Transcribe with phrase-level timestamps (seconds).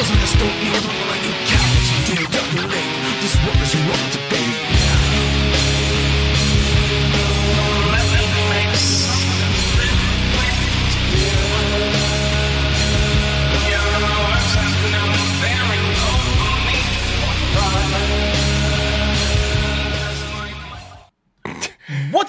[0.00, 1.09] Cause I just don't need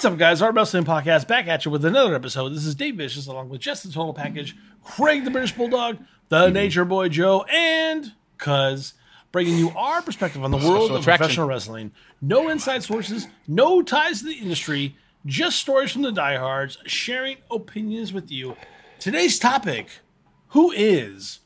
[0.02, 0.42] What's up, guys?
[0.42, 2.48] Our Wrestling Podcast back at you with another episode.
[2.48, 5.98] This is Dave Vicious, along with Just the Total Package, Craig the British Bulldog,
[6.28, 6.54] the mm-hmm.
[6.54, 8.94] Nature Boy Joe, and Cuz,
[9.30, 11.18] bringing you our perspective on the world Special of attraction.
[11.18, 11.92] professional wrestling.
[12.20, 18.12] No inside sources, no ties to the industry, just stories from the diehards, sharing opinions
[18.12, 18.56] with you.
[18.98, 20.00] Today's topic
[20.48, 21.38] Who is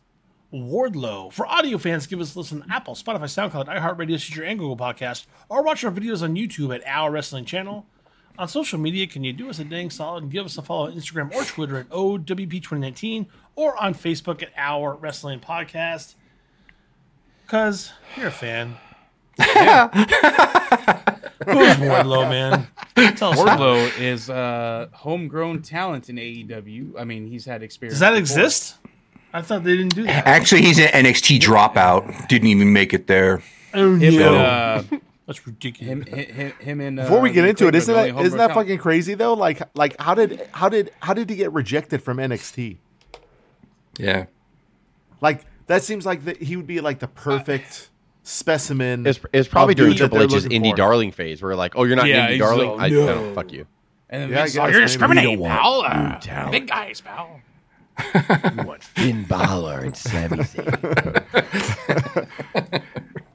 [0.51, 1.31] Wardlow.
[1.31, 4.79] For audio fans, give us a listen on Apple, Spotify, SoundCloud, iHeartRadio, Stitcher, and Google
[4.79, 7.87] Podcast, or watch our videos on YouTube at Our Wrestling Channel.
[8.39, 10.87] On social media, can you do us a dang solid and give us a follow
[10.87, 16.15] on Instagram or Twitter at OWP2019 or on Facebook at Our Wrestling Podcast?
[17.45, 18.77] Because you're a fan.
[19.39, 19.47] Who's
[21.77, 22.67] Wardlow, man?
[23.17, 23.39] Tell us.
[23.39, 26.99] Wardlow is uh, homegrown talent in AEW.
[26.99, 27.95] I mean, he's had experience.
[27.95, 28.21] Does that before.
[28.21, 28.77] exist?
[29.33, 30.27] I thought they didn't do that.
[30.27, 32.29] Actually, he's an NXT dropout.
[32.29, 33.43] Didn't even make it there.
[33.75, 34.07] Oh, no.
[34.07, 34.83] and, uh,
[35.27, 35.89] That's ridiculous.
[35.93, 38.13] him, him, him and uh, Before we get into Craig it, are isn't the only
[38.13, 39.35] that isn't that fucking crazy though?
[39.35, 42.77] Like like how did how did how did he get rejected from NXT?
[43.99, 44.27] Yeah.
[45.21, 47.91] Like that seems like that he would be like the perfect
[48.23, 49.05] specimen.
[49.07, 50.77] It's, it's probably of during dude that Triple they're H's indie for.
[50.77, 52.69] darling phase, where like, oh, you're not Yeah, indie he's darling.
[52.69, 53.07] so- I no.
[53.07, 53.67] no, fuck you.
[54.09, 55.81] And then Yeah, guess, oh, you're discriminating, We don't pal.
[55.83, 57.41] Uh, big guys, pal.
[58.57, 62.26] You want Finn Balor and Sami Zayn.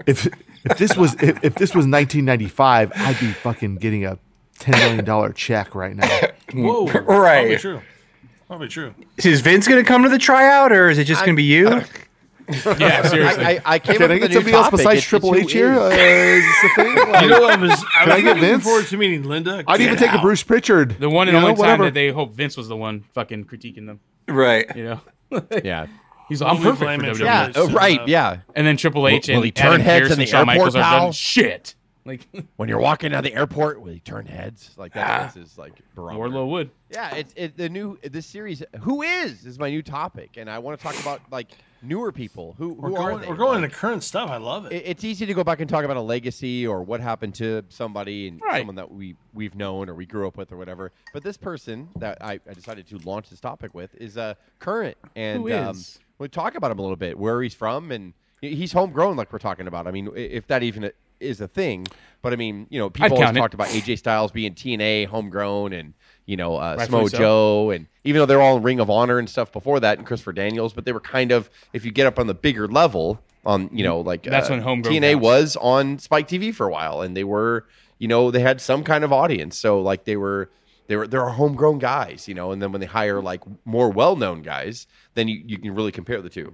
[0.06, 0.28] If
[0.66, 4.18] if this was if, if this was 1995, I'd be fucking getting a
[4.60, 6.08] 10 million dollar check right now.
[6.54, 6.86] Whoa.
[6.88, 7.02] Right.
[7.04, 7.82] Probably true.
[8.48, 8.94] Probably true.
[9.24, 11.44] Is Vince going to come to the tryout, or is it just going to be
[11.44, 11.82] you?
[12.78, 13.46] Yeah, seriously.
[13.46, 15.34] I, I, I came Can up I with a get somebody else besides It's- Triple
[15.36, 15.72] it's H here?
[15.74, 15.82] here?
[15.82, 15.94] is.
[15.94, 16.96] Uh, is this a thing?
[17.12, 18.64] Like, You know, I was, I was I get looking Vince?
[18.66, 19.64] forward to meeting Linda.
[19.68, 20.22] I'd even Get take a.
[20.22, 21.00] Bruce Pritchard.
[21.00, 23.46] the one and you know, only time that they hope Vince was the one fucking
[23.46, 24.02] critiquing them.
[24.28, 24.66] Right.
[24.76, 25.02] You know,
[25.64, 25.88] yeah,
[26.32, 27.18] he's like, I'm Only perfect for it WWE.
[27.18, 27.58] for yeah, Vince.
[27.58, 28.38] oh, right, Uh, yeah.
[28.56, 30.26] And then Triple H Will- will and he turn Adam heads Pearce in and the
[30.26, 31.12] Shawn Michaels airport, are done pal?
[31.12, 31.76] shit.
[32.04, 34.72] Like When you're walking down the airport, will he turn heads?
[34.76, 36.30] Like that's his like barometer.
[36.36, 36.72] Wardlow would.
[36.90, 38.64] Yeah, it's it, the new this series.
[38.82, 41.50] Who is is my new topic, and I want to talk about like
[41.84, 42.56] newer people.
[42.58, 43.28] Who We're who are going, they?
[43.28, 44.32] we're going Like, into current stuff.
[44.32, 44.72] I love it.
[44.72, 47.64] it- it's easy to go back and talk about a legacy or what happened to
[47.70, 48.62] somebody and Right.
[48.62, 50.92] someone that we we've known or we grew up with or whatever.
[51.14, 54.98] But this person that I, I decided to launch this topic with is uh, current,
[55.16, 55.76] and Who um,
[56.22, 59.40] we'll talk about him a little bit, where he's from, and he's homegrown, like we're
[59.40, 59.88] talking about.
[59.88, 61.88] I mean, if that even is a thing,
[62.22, 63.34] but I mean, you know, people always it.
[63.34, 65.94] talked about AJ Styles being TNA homegrown, and
[66.28, 67.18] you know, uh, Smo so.
[67.18, 70.06] Joe, and even though they're all in Ring of Honor and stuff before that, and
[70.06, 73.20] Christopher Daniels, but they were kind of, if you get up on the bigger level,
[73.44, 75.24] on you know, like That's uh, when homegrown TNA counts.
[75.24, 77.66] was on Spike TV for a while, and they were,
[77.98, 79.58] you know, they had some kind of audience.
[79.58, 80.52] So like they were,
[80.92, 82.52] they were, they're homegrown guys, you know.
[82.52, 83.26] And then when they hire mm-hmm.
[83.26, 86.54] like more well-known guys, then you, you can really compare the two.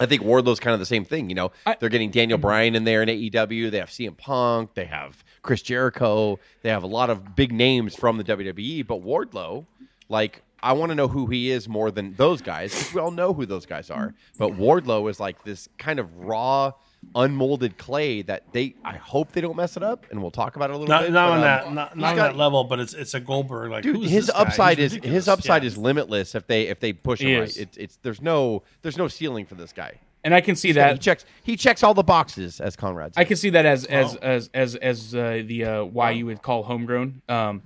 [0.00, 1.52] I think Wardlow's kind of the same thing, you know.
[1.66, 2.46] I- They're getting Daniel mm-hmm.
[2.46, 3.70] Bryan in there in AEW.
[3.70, 4.72] They have CM Punk.
[4.72, 6.38] They have Chris Jericho.
[6.62, 8.86] They have a lot of big names from the WWE.
[8.86, 9.66] But Wardlow,
[10.08, 13.10] like, I want to know who he is more than those guys because we all
[13.10, 14.08] know who those guys are.
[14.08, 14.38] Mm-hmm.
[14.38, 16.72] But Wardlow is like this kind of raw,
[17.14, 18.74] unmolded clay that they.
[18.84, 21.02] I hope they don't mess it up, and we'll talk about it a little not
[21.04, 21.12] bit.
[21.12, 23.14] not but, on um, that not, he's not on got- that level, but it's it's
[23.14, 23.70] a Goldberg.
[23.70, 25.68] Like Dude, who's his upside He's is his upside Yeah.
[25.68, 27.56] is limitless if they if they push He him right.
[27.56, 29.94] It's it's there's no there's no ceiling for this guy.
[30.24, 33.12] And I can see that he checks he checks all the boxes as Conrad.
[33.16, 36.42] I can see that as as as as as uh, the uh, why you would
[36.42, 37.22] call homegrown.
[37.28, 37.62] Um,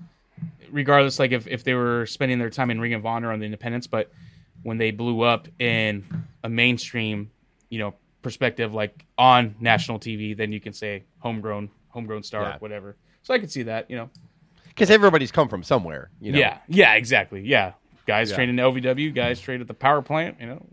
[0.70, 3.46] regardless, like if if they were spending their time in Ring of Honor on the
[3.46, 4.12] independents, but
[4.62, 6.04] when they blew up in
[6.44, 7.30] a mainstream,
[7.70, 12.56] you know, perspective, like on national TV, then you can say homegrown, homegrown star, Yeah.
[12.58, 12.96] whatever.
[13.22, 14.10] So I can see that, you know.
[14.68, 16.10] because everybody's come from somewhere.
[16.20, 16.38] You know?
[16.38, 17.42] Yeah, yeah, exactly.
[17.46, 17.72] Yeah,
[18.06, 18.36] guys Yeah.
[18.36, 20.36] trained in LVW, guys trained at the power plant.
[20.40, 20.66] You know,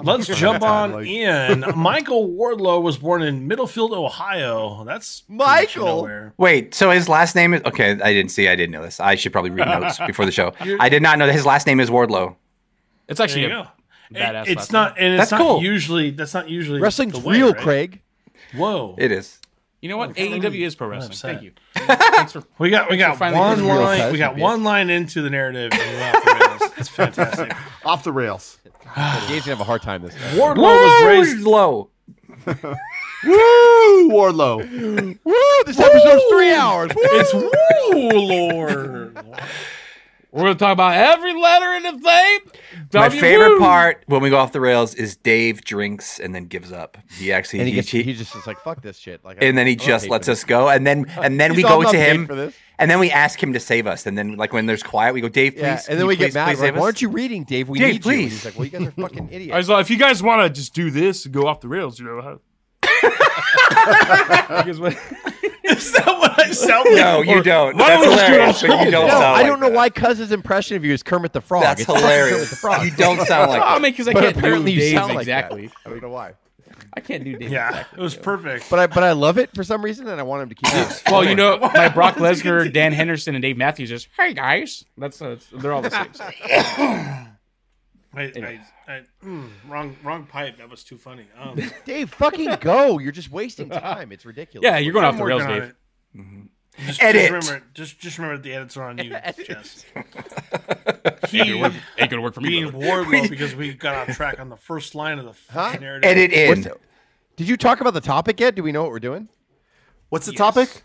[0.00, 1.64] Let's jump on Like- in.
[1.76, 4.84] Michael Wardlow was born in Middlefield, Ohio.
[4.84, 5.84] That's Michael?
[5.84, 6.32] nowhere.
[6.38, 7.90] Wait, so his last name is okay.
[8.00, 8.46] I didn't see.
[8.48, 9.00] I didn't know this.
[9.00, 10.52] I should probably read notes before the show.
[10.78, 12.36] I did not know that his last name is Wardlow.
[13.08, 13.66] it's actually a go.
[14.12, 14.46] Badass.
[14.48, 15.62] It's last not, and it's That's not cool.
[15.62, 16.10] usually.
[16.10, 17.62] That's not usually Wrestling's the way, real, right?
[17.62, 18.02] Craig.
[18.54, 19.38] Whoa, It is.
[19.80, 20.14] You know what?
[20.14, 21.16] AEW is pro wrestling.
[21.16, 21.52] Thank you.
[21.74, 23.98] Thanks for we got we got one line.
[23.98, 25.72] cuss, We got one line into the narrative.
[25.72, 26.72] And we're off the rails.
[26.76, 27.52] It's fantastic.
[27.86, 28.58] Off the rails.
[28.94, 30.14] Gabe's gonna have a hard time this.
[30.14, 30.36] Time.
[30.36, 31.40] Wardlow was raised.
[31.46, 31.88] low.
[33.24, 34.58] Woo, Warlow.
[34.58, 35.18] Woo!
[35.66, 36.90] This episode's three hours.
[36.94, 37.02] Woo!
[37.04, 39.18] It's woo, Lord.
[40.32, 42.38] We're gonna talk about every letter in the thing.
[42.92, 46.44] My W- favorite part when we go off the rails is Dave drinks and then
[46.46, 46.96] gives up.
[47.18, 49.24] He actually And he he, gets he- he just is like fuck this shit.
[49.24, 51.82] Like, and then he I'm just lets us go and then and then we go
[51.82, 52.30] to him
[52.78, 55.20] and then we ask him to save us and then like when there's quiet we
[55.20, 55.62] go Dave please.
[55.62, 56.46] Yeah, and then we please, get mad.
[56.56, 57.68] please Like, why aren't you reading, Dave?
[57.68, 58.10] We Dave, need you.
[58.12, 58.32] And please.
[58.32, 59.52] he's like, well, you guys are fucking idiots.
[59.54, 61.68] I was like, if you guys want to just do this and go off the
[61.68, 62.20] rails, you know.
[62.22, 62.40] How...
[63.00, 64.96] Because what-
[65.64, 66.96] Is that what I sound like?
[66.96, 69.12] no you don't why that's don't we just do it hilarious but you don't no,
[69.12, 69.76] sound I don't know that.
[69.76, 71.62] why Cuz's impression of you is Kermit the Frog.
[71.62, 72.84] that's It's fucking Kermit the hilarious Frog.
[72.84, 73.82] you don't sound like I that.
[73.82, 75.66] mean, because I But can't do apparently you Dave's sound like exactly.
[75.68, 75.76] that.
[75.86, 76.32] I don't know why.
[76.92, 77.50] I can't do Dave.
[77.52, 77.98] Yeah, exactly.
[78.00, 78.68] it was perfect.
[78.68, 80.74] But I but I love it for some reason, and I want him to keep
[80.74, 81.02] it.
[81.10, 85.22] Well, you know, my Brock Lesnar, Dan Henderson, and Dave Matthews just, hey guys, that's
[85.22, 87.26] uh, they're all the same.
[88.12, 88.18] So.
[88.20, 90.58] I, I, I, mm, wrong, wrong pipe.
[90.58, 91.26] That was too funny.
[91.38, 92.98] Um, Dave, fucking go!
[92.98, 94.10] You're just wasting time.
[94.12, 94.64] It's ridiculous.
[94.64, 96.48] Yeah, you're going off I'm the rails, working on Dave.
[96.86, 97.30] Just, Edit.
[97.30, 99.10] Just remember, just, just remember the edits are on you,
[99.44, 99.84] Jess.
[99.94, 100.06] Ain't
[101.28, 102.48] He gonna work, ain't gonna work for me.
[102.48, 103.04] being brother.
[103.04, 105.76] Wardlow because we got off track on the first line of the Huh?
[105.80, 106.08] narrative.
[106.10, 106.76] edit in the-
[107.36, 108.54] Did you talk about the topic yet?
[108.54, 109.28] Do we know what we're doing?
[110.08, 110.82] What's the topic?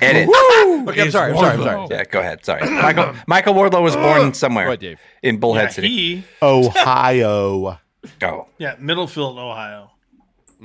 [0.00, 0.28] Edit
[0.88, 1.32] Okay, I'm sorry.
[1.32, 1.52] I'm sorry.
[1.56, 1.86] I'm sorry.
[1.90, 5.00] yeah go ahead sorry Michael Michael Wardlow was born somewhere Go ahead, Dave.
[5.22, 7.78] in Bullhead Yeah, City he, Ohio.
[8.22, 9.90] oh yeah, Middlefield, Ohio.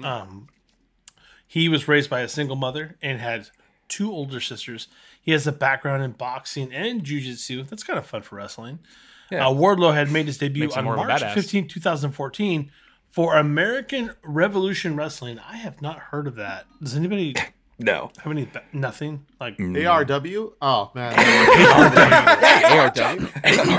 [0.03, 0.47] Um,
[1.47, 3.50] he was raised by a single mother and had
[3.88, 4.88] two older sisters.
[5.21, 7.67] He has a background in boxing and jujitsu.
[7.67, 8.79] That's kind of fun for wrestling.
[9.29, 9.47] Yeah.
[9.47, 12.71] Uh, Wardlow had made his debut Makes on more of a March 15, 2014
[13.09, 15.39] for American Revolution Wrestling.
[15.39, 16.65] I have not heard of that.
[16.81, 17.35] Does anybody
[17.81, 18.48] no have any?
[18.74, 19.25] Nothing?
[19.39, 20.54] Like, ARW?
[20.62, 21.16] Oh, man.
[22.22, 23.31] ARW.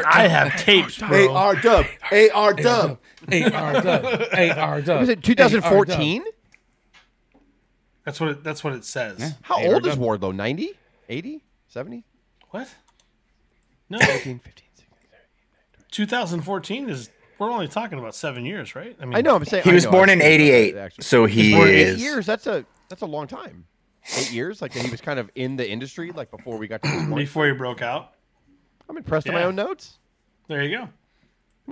[0.04, 1.28] I have tapes, bro.
[1.28, 1.87] ARW.
[2.10, 2.99] ARW.
[3.28, 4.04] Hey, R dub.
[4.32, 4.49] Hey,
[4.82, 5.00] dub.
[5.00, 6.25] Was it 2014?
[8.04, 9.34] That's what it, that's what it says.
[9.43, 10.34] How Hey, old is Wardlow?
[10.34, 10.72] 90?
[11.08, 11.44] 80?
[11.69, 12.05] 70?
[12.50, 12.69] What?
[13.88, 14.87] No, 14, 15, 16.
[15.90, 17.10] 2014 is.
[17.38, 18.96] We're only talking about seven years, right?
[19.00, 19.37] I mean, I know.
[19.37, 21.78] I'm saying he I was know, born I'm in uh, 88 so he For eight
[21.81, 22.26] is years.
[22.26, 23.66] That's a that's a long time.
[24.19, 26.88] Eight years, like he was kind of in the industry, like before we got to
[26.90, 28.12] this before he broke out.
[28.88, 29.99] I'm impressed with my own notes.
[30.49, 30.88] There you go.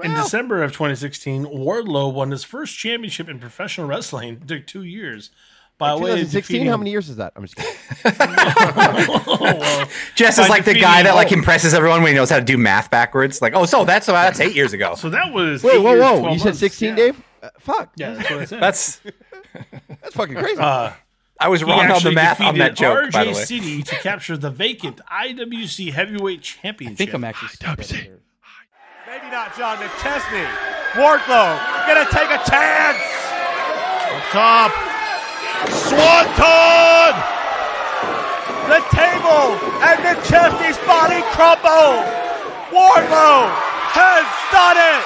[0.05, 4.35] In December of 2016, Wardlow won his first championship in professional wrestling.
[4.43, 5.31] It took two years.
[5.77, 6.41] By way of 2016.
[6.41, 7.32] defeating- How many years is that?
[7.35, 7.75] I'm just kidding.
[8.19, 12.44] Well, Jess is like the guy that like impresses everyone when he knows how to
[12.44, 13.43] do math backwards.
[13.43, 14.94] Like, oh, so that's uh, that's eight years ago.
[14.94, 15.62] so that was.
[15.62, 16.21] Wait, eight whoa, whoa!
[16.21, 16.94] 12 You said 16, Yeah.
[16.94, 17.23] Dave?
[17.43, 17.93] Uh, fuck.
[17.97, 18.61] Yeah, that's what I said.
[18.62, 19.00] That's
[20.03, 20.61] That's fucking crazy.
[20.61, 20.93] Uh,
[21.40, 23.12] I was wrong on the math on that defeated joke.
[23.12, 26.94] By the RJ way, City to capture the vacant IWC Heavyweight Championship.
[26.94, 27.48] I think I'm actually.
[29.08, 30.46] Maybe not John McChesney.
[30.92, 31.56] Wardlow
[31.88, 33.00] gonna take a chance.
[34.12, 34.70] Up top.
[35.69, 37.16] Swanton!
[38.69, 42.04] The table and McChesney's body crumble.
[42.69, 43.48] Wardlow
[43.96, 45.04] has done it.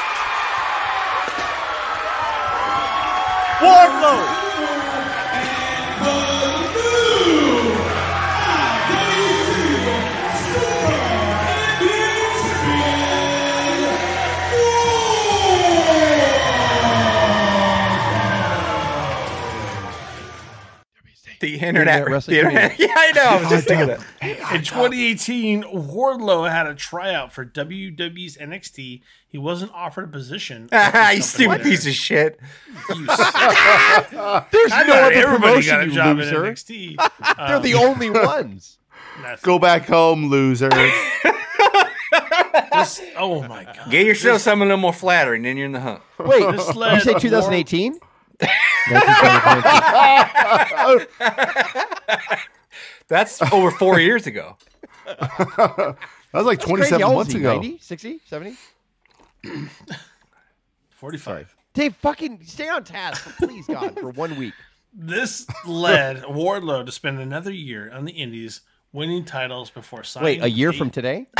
[3.63, 4.45] Wardlow
[6.05, 6.34] the
[21.65, 22.79] internet, Internet wrestling the internet.
[22.79, 23.23] Yeah, I know.
[23.25, 24.01] I was just thinking that.
[24.55, 29.03] In 2018, Wardlow had a tryout for WWE's NXT.
[29.29, 30.69] He wasn't offered a position.
[30.73, 32.39] you stupid piece of shit.
[32.89, 33.09] There's
[34.73, 36.43] I no other promotion, got a you job in loser.
[36.43, 36.97] NXT.
[37.49, 38.79] They're the um, only ones.
[39.43, 40.69] Go back home, loser.
[40.71, 40.95] this-
[43.17, 43.91] oh my god!
[43.91, 46.01] Get yourself something a little more flattering, then you're in the hunt.
[46.19, 47.99] Wait, This you say War- 2018?
[53.09, 54.57] That's over four years ago.
[56.35, 57.39] That was like 27 How months he?
[57.39, 57.61] ago.
[57.61, 57.79] 90?
[57.79, 58.21] 60?
[58.27, 58.57] 70?
[60.91, 61.57] 45.
[61.75, 64.53] Dave, fucking stay on task, please, God, for one week.
[64.93, 70.41] This led Wardlow to spend another year on the Indies, winning titles before signing.
[70.41, 71.29] Wait, a year with from today?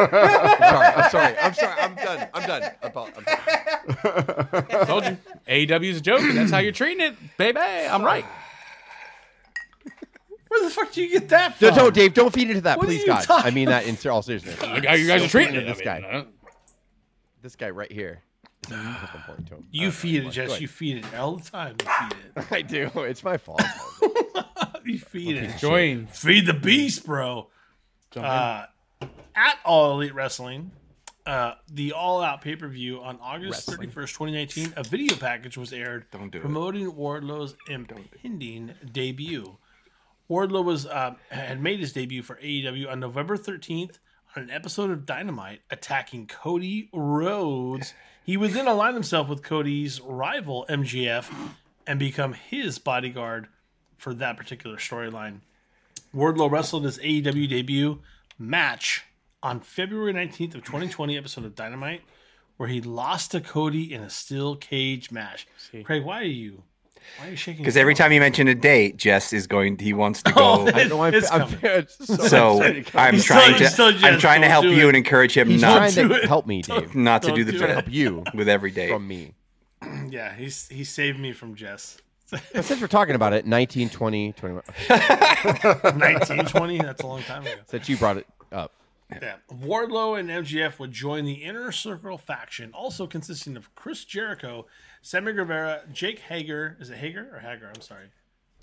[0.00, 1.36] I'm sorry.
[1.38, 1.54] I'm sorry.
[1.54, 1.80] I'm sorry.
[1.80, 2.28] I'm done.
[2.34, 2.70] I'm done.
[2.82, 3.12] I'm, done.
[4.54, 4.86] I'm done.
[4.86, 5.16] Told you.
[5.48, 6.20] AEW's a joke.
[6.20, 7.58] and That's how you're treating it, baby.
[7.60, 8.24] I'm right.
[10.48, 11.76] Where the fuck do you get that No, from?
[11.76, 13.26] no, Dave, don't feed into that, What please, you God.
[13.28, 14.56] I mean that in all seriousness.
[14.62, 15.64] You guys you guys are treating it.
[15.66, 16.00] this I guy.
[16.00, 16.24] mean, uh,
[17.42, 18.22] This guy right here.
[18.66, 18.72] is
[19.14, 19.66] important to him.
[19.70, 20.58] You feed it, go Jess.
[20.60, 21.76] You feed it all the time.
[21.82, 22.46] You feed it.
[22.52, 22.90] I do.
[23.02, 23.62] It's my fault.
[24.84, 25.58] You feed it.
[25.58, 26.06] Join.
[26.06, 27.48] Feed the beast, bro.
[28.10, 28.30] Jump in.
[28.30, 28.66] Uh,
[29.34, 30.72] at All Elite Wrestling,
[31.26, 35.72] uh, the All Out pay per view on August 31st, 2019, a video package was
[35.72, 36.40] aired do it.
[36.40, 39.56] promoting Wardlow's impending debut.
[40.30, 43.98] Wardlow was uh, had made his debut for AEW on November 13th
[44.36, 47.94] on an episode of Dynamite attacking Cody Rhodes.
[48.24, 51.30] He would then align himself with Cody's rival MJF
[51.86, 53.48] and become his bodyguard
[53.96, 55.40] for that particular storyline.
[56.14, 58.00] Wardlow wrestled his AEW debut
[58.38, 59.04] match
[59.42, 62.02] on February 19th of 2020 episode of Dynamite
[62.56, 65.46] where he lost to Cody in a steel cage match.
[65.84, 66.62] Craig, why are you
[67.18, 67.62] why are you shaking?
[67.62, 69.78] Because every time you mention a date, Jess is going.
[69.78, 70.72] He wants to Oh, go.
[70.78, 71.58] I know I'm, It's I'm, coming.
[71.62, 72.62] it's so, so
[72.94, 73.86] I'm He's trying still- he's still.
[73.86, 74.88] I'm Jess, trying to help you it.
[74.88, 76.24] and encourage him he's not to it.
[76.24, 77.72] help me, Dave, not to Don't do the do job it.
[77.74, 78.90] help you with every date.
[78.90, 79.34] from me.
[80.10, 81.98] Yeah, he's he saved me from Jess.
[82.30, 84.62] But since we're talking about it, 19, 20, 21.
[84.88, 87.54] 1920, that's a long time ago.
[87.66, 88.72] Since you brought it up,
[89.10, 89.36] Yeah.
[89.50, 94.66] Wardlow and MJF would join the Inner Circle faction, also consisting of Chris Jericho,
[95.02, 96.76] Sammy Guevara, Jake Hager.
[96.80, 97.70] Is it Hager or Hager?
[97.74, 98.06] I'm sorry.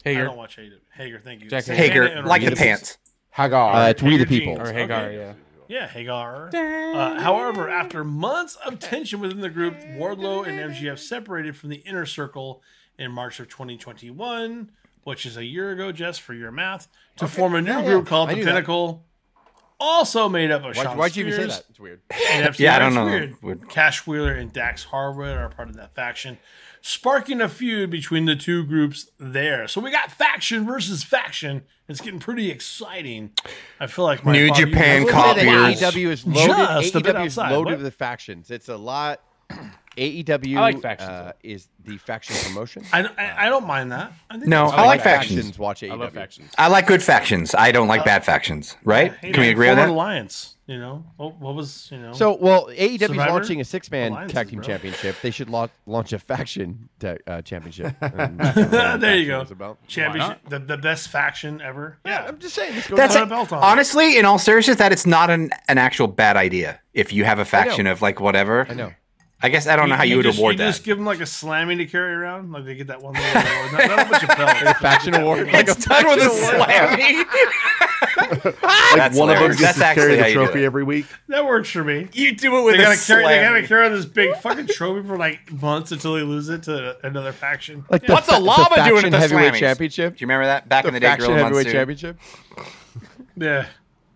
[0.05, 0.77] I Hager don't watch Hager.
[0.93, 1.49] Hager, thank you.
[1.49, 2.97] Jack Santana Hager, like the pants.
[3.31, 3.73] Hagar.
[3.73, 4.55] uh, it's We the People.
[4.55, 4.69] jeans.
[4.69, 5.17] or Hagar, Okay.
[5.17, 5.33] yeah.
[5.67, 6.51] Yeah, Hagar.
[6.53, 11.77] Uh, however, after months of tension within the group, Wardlow and MJF separated from the
[11.77, 12.61] inner circle
[12.97, 14.71] in March of 2021,
[15.03, 16.87] which is a year ago, just for your math,
[17.17, 17.85] to form a new Yeah, yeah.
[17.89, 18.51] group called I the knew that.
[18.51, 19.05] Pinnacle.
[19.77, 21.65] Also made up of Why'd, Shawn why'd you even say that?
[21.69, 21.99] It's weird.
[22.31, 23.05] and Yeah, I don't know.
[23.05, 23.35] Weird.
[23.43, 26.37] Would- Cash Wheeler and Dax Harwood are part of that faction,
[26.81, 29.67] sparking a feud between the two groups there.
[29.67, 31.63] So we got faction versus faction.
[31.89, 33.31] It's getting pretty exciting.
[33.77, 35.81] I feel like my New father- Japan you- I will say copiers.
[35.81, 36.81] AEW is loaded.
[36.81, 37.83] Just a bit AEW is loaded What?
[37.83, 38.49] with factions.
[38.51, 39.19] It's a lot.
[39.97, 42.83] AEW like factions, uh, is the faction promotion.
[42.91, 44.11] I, I, I don't mind that.
[44.29, 45.57] I think No, I like factions.
[45.57, 45.91] Watch AEW.
[45.91, 46.51] I love factions.
[46.57, 47.55] I like good factions.
[47.55, 48.75] I don't like bad factions.
[48.83, 49.13] Right?
[49.21, 49.89] Hey, Can we agree on that?
[49.89, 50.51] Alliance.
[50.67, 52.13] You know what, what was you know?
[52.13, 54.65] So, well, AEW is launching a six-man Alliances, tag team bro.
[54.67, 55.15] championship.
[55.21, 57.93] They should launch, launch a faction ta- uh, championship.
[58.01, 59.41] There you go.
[59.41, 59.77] It's about.
[59.87, 61.97] Championship, the, the best faction ever.
[62.03, 62.73] Yeah, Yeah, I'm just saying.
[62.73, 63.63] Let's go That's Put a belt on.
[63.63, 66.79] honestly, in all seriousness, that it's not an, an actual bad idea.
[66.95, 68.91] If you have a faction of like whatever, I know.
[69.45, 70.67] I guess I don't know how you, would just, award you that.
[70.71, 73.29] just give them like a slamming to carry around, like they get that one little
[73.41, 73.71] award.
[73.73, 74.29] Not, not a bunch of
[74.63, 74.79] belts.
[74.79, 75.47] Faction award.
[75.51, 76.67] Like it's a done with a faction award.
[76.67, 77.25] slamming.
[78.45, 79.59] like That's one of them hilarious.
[79.59, 81.05] gets That's to carry actually how the trophy every week.
[81.27, 82.07] That works for me.
[82.13, 83.23] You do it with They a gotta carry.
[83.25, 86.97] They gotta carry this big fucking trophy for like months until they lose it to
[87.05, 87.85] another faction.
[87.89, 89.59] Like the What's a fa- the llama doing faction at the heavyweight Slammies?
[89.59, 90.17] championship?
[90.17, 91.07] Do you remember that back The in the day?
[91.07, 91.79] faction Gorilla heavyweight Monsoon?
[91.79, 92.19] championship.
[93.37, 93.65] yeah,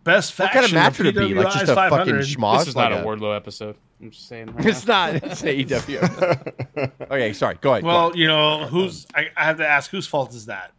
[0.04, 0.62] best What faction.
[0.62, 1.34] kind of match of would it be?
[1.34, 2.26] Like just a fucking 500.
[2.26, 2.60] schmoz?
[2.60, 3.76] This is not a Wardlow episode.
[4.02, 4.54] I'm just saying.
[4.54, 5.16] right It's not.
[5.16, 6.92] It's AEW.
[7.12, 7.58] okay, sorry.
[7.60, 7.84] Go ahead.
[7.84, 9.06] Well, you know who's.
[9.14, 10.72] I, I have to ask whose fault is that?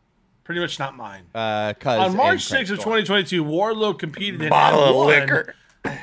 [0.45, 1.25] Pretty much not mine.
[1.35, 5.55] uh, Cuz On March 6th of 2022, Wardlow competed in Bottle of liquor.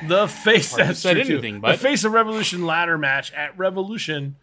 [0.06, 1.32] The face Hard to that's say true, too.
[1.34, 4.36] anything, the face of Revolution ladder match at Revolution.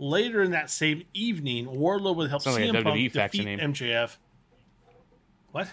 [0.00, 3.56] Later in that same evening, Wardlow would help Sounds like a CM Punk faction defeat
[3.56, 3.72] name.
[3.72, 4.16] MJF.
[5.50, 5.66] What?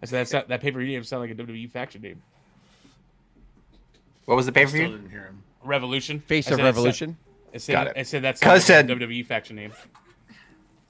[0.00, 2.22] I said that's not, that pay per view sound like a WWE faction name.
[4.26, 4.96] What was the pay per Still view?
[4.96, 5.42] didn't hear him.
[5.62, 6.20] Revolution.
[6.20, 7.16] Face I of said that's- Revolution.
[7.54, 7.92] I said, Got it.
[7.96, 9.72] I said that's Cuz said- WWE faction name.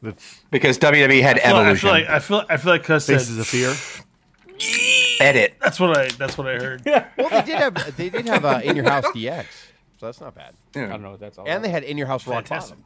[0.03, 1.77] That's Because WWE had I feel, like, I Evolution.
[1.81, 3.75] feel like I feel I feel like Cuz said Faces of Fear.
[5.21, 5.55] Edit.
[5.61, 6.83] that's what I that's what I heard.
[7.17, 9.45] Well, they did have they did have uh, In Your House DX,
[9.99, 10.55] so that's not bad.
[10.75, 12.79] I don't know what that's all And they had In Your House Rock Fantastic.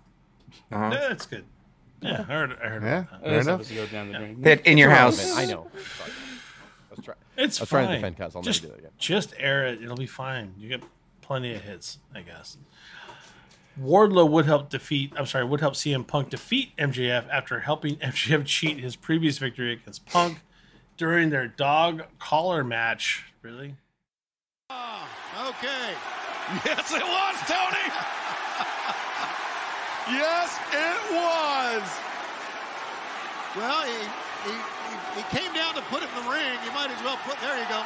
[0.71, 0.93] Bottom.
[0.93, 1.45] Yeah, that's good.
[2.01, 2.59] Yeah, I heard.
[2.63, 2.83] I heard.
[2.83, 3.21] Yeah, about that.
[3.23, 3.61] fair This enough.
[3.61, 4.41] episode goes down the drain.
[4.43, 5.37] That in your house.
[5.37, 5.69] I know.
[7.39, 7.47] Sorry.
[7.47, 7.59] Let's try.
[7.59, 7.85] It's I was fine.
[7.85, 8.37] trying to defend Cuz.
[8.37, 8.91] I'll never just, do that again.
[8.99, 9.83] Just air it.
[9.83, 10.55] It'll be fine.
[10.59, 10.83] You get
[11.21, 12.57] plenty of hits, I guess.
[13.81, 15.13] Wardlow would help defeat.
[15.17, 19.73] I'm sorry, would help CM Punk defeat MJF after helping MJF cheat his previous victory
[19.73, 20.41] against Punk
[20.97, 23.33] during their dog collar match.
[23.43, 23.77] Really?
[24.71, 25.09] Ah,
[25.49, 25.95] okay.
[26.65, 27.93] Yes, it was, Tony.
[30.19, 31.85] yes, it was.
[33.57, 34.57] Well, he, he,
[35.15, 36.59] he, he came down to put it in the ring.
[36.65, 37.41] You might as well put.
[37.41, 37.83] There you go.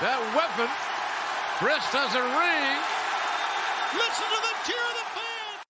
[0.00, 0.70] That weapon
[1.60, 3.00] dressed as a ring.
[3.92, 5.64] Listen to the cheer of the fans.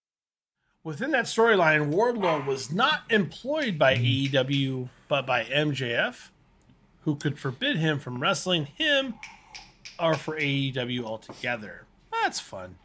[0.84, 6.28] Within that storyline, Wardlow was not employed by AEW, but by MJF,
[7.02, 9.14] who could forbid him from wrestling him
[9.98, 11.86] or for AEW altogether.
[12.22, 12.76] That's fun.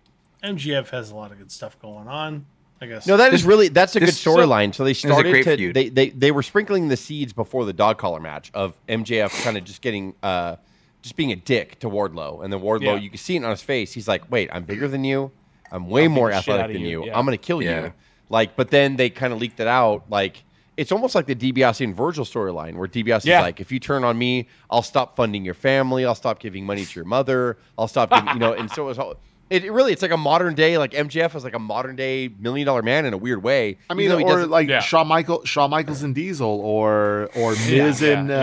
[0.43, 2.47] MJF has a lot of good stuff going on.
[2.81, 3.07] I guess.
[3.07, 4.73] No, that is really that's a good this- so- storyline.
[4.75, 5.73] So they a started great to feud.
[5.75, 9.57] they, they they were sprinkling the seeds before the dog collar match of MJF kind
[9.57, 10.57] of just getting uh
[11.01, 12.95] just being a dick to Wardlow, and then Wardlow Yeah.
[12.95, 13.93] you can see it on his face.
[13.93, 15.31] He's like, "Wait, I'm bigger than you.
[15.71, 17.05] I'm way more the shit athletic than you." you.
[17.07, 17.17] Yeah.
[17.17, 17.85] I'm gonna kill Yeah.
[17.85, 17.93] you."
[18.29, 20.03] Like, but then they kind of leaked it out.
[20.09, 20.43] Like,
[20.77, 23.39] it's almost like the DiBiase and Virgil storyline, where DiBiase Yeah.
[23.39, 26.05] is like, "If you turn on me, I'll stop funding your family.
[26.05, 27.57] I'll stop giving money to your mother.
[27.77, 29.13] I'll stop, giving, you know." And so it was all.
[29.49, 32.29] It, it really, it's like a modern day, like MJF is like a modern day
[32.39, 33.77] million dollar man in a weird way.
[33.89, 34.79] I mean, even though he or like Yeah.
[34.79, 38.35] Shawn Michael, Shawn Michaels and Diesel, or or Miz yeah, and yeah.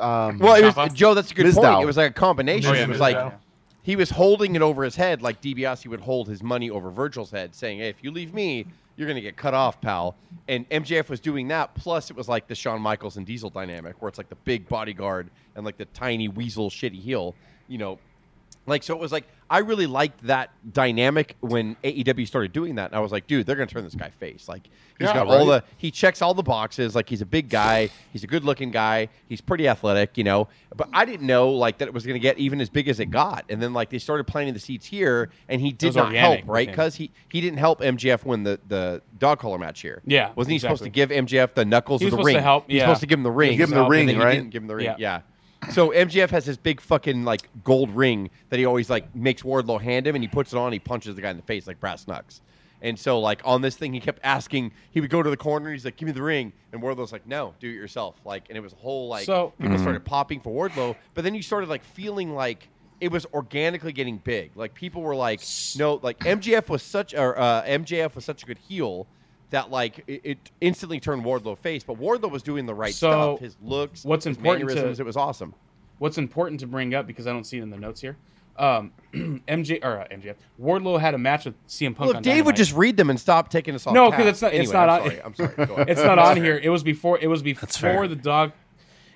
[0.00, 1.12] Uh, um, well, it was Joe.
[1.12, 1.72] That's a good Mizdow.
[1.72, 1.82] point.
[1.82, 2.70] It was like a combination.
[2.70, 3.00] Oh, yeah, it was Mizdow.
[3.00, 3.34] like
[3.82, 7.30] he was holding it over his head, like DiBiase would hold his money over Virgil's
[7.30, 8.64] head, saying, "Hey, if you leave me,
[8.96, 10.16] you're gonna get cut off, pal."
[10.48, 11.74] And MJF was doing that.
[11.74, 14.66] Plus, it was like the Shawn Michaels and Diesel dynamic, where it's like the big
[14.68, 17.34] bodyguard and like the tiny weasel shitty heel.
[17.68, 17.98] You know,
[18.66, 22.86] like so it was like I really liked that dynamic when AEW started doing that.
[22.90, 24.48] And I was like, dude, they're gonna turn this guy face.
[24.48, 24.64] Like
[24.98, 25.62] he's Yeah, got all right.
[25.62, 26.94] the he checks all the boxes.
[26.94, 30.46] Like he's a big guy, he's a good looking guy, he's pretty athletic, you know.
[30.76, 33.06] But I didn't know like that it was gonna get even as big as it
[33.06, 33.44] got.
[33.48, 36.48] And then like they started planting the seeds here, and he did not organic help,
[36.48, 36.68] right?
[36.68, 40.00] Because he he didn't help MJF win the the dog collar match here.
[40.06, 42.36] Yeah, wasn't he supposed to give MJF the knuckles He of was the supposed ring?
[42.36, 42.72] to help, yeah.
[42.72, 42.84] He's yeah.
[42.84, 43.56] supposed to give him the ring.
[43.56, 44.34] Give him the ring, then he right?
[44.34, 44.86] didn't give him the ring.
[44.86, 44.94] Yeah.
[44.98, 45.20] yeah.
[45.72, 49.80] So MJF has this big fucking like gold ring that he always like makes Wardlow
[49.80, 50.66] hand him, and he puts it on.
[50.66, 52.40] And he punches the guy in the face like brass knucks.
[52.82, 54.72] And so like on this thing, he kept asking.
[54.90, 55.66] He would go to the corner.
[55.66, 58.44] and He's like, "Give me the ring," and Wardlow's like, "No, do it yourself." Like,
[58.48, 61.42] and it was a whole like So- people started popping for Wardlow, but then you
[61.42, 62.68] started like feeling like
[63.02, 64.52] it was organically getting big.
[64.56, 65.42] Like people were like,
[65.76, 69.06] "No," like MJF was such a uh, MJF was such a good heel.
[69.50, 73.10] That like it, it instantly turned Wardlow face, but Wardlow was doing the right So,
[73.10, 73.40] stuff.
[73.40, 75.54] His looks, what's his important to- it was awesome.
[75.98, 78.16] What's important to bring up because I don't see it in the notes here.
[78.56, 82.08] Um, MJ or uh, MJF Wardlow had a match with CM Punk.
[82.08, 83.94] Well, on if Dave would just read them and stop taking us off.
[83.94, 85.22] No, because it's not- it's not I'm on- Sorry.
[85.22, 85.66] I'm sorry.
[85.66, 85.76] Go.
[85.88, 86.58] It's not on here.
[86.62, 87.18] It was before.
[87.20, 88.52] It was before the dog.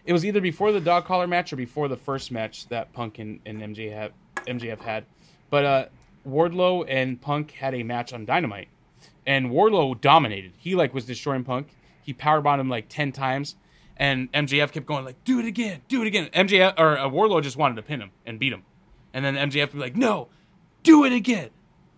[0.04, 3.18] It was either before the dog collar match or before the first match that Punk
[3.18, 4.12] and, and MJ have,
[4.46, 5.04] MJF had.
[5.48, 5.86] But uh,
[6.28, 8.68] Wardlow and Punk had a match on Dynamite,
[9.26, 10.52] and Wardlow dominated.
[10.58, 11.68] He like was destroying Punk.
[12.02, 13.56] He powerbombed him like ten times,
[13.96, 17.42] and MJF kept going like, "Do it again, do it again." MJF or uh, Wardlow
[17.42, 18.62] just wanted to pin him and beat him,
[19.12, 20.28] and then MJF would be like, "No,
[20.82, 21.50] do it again,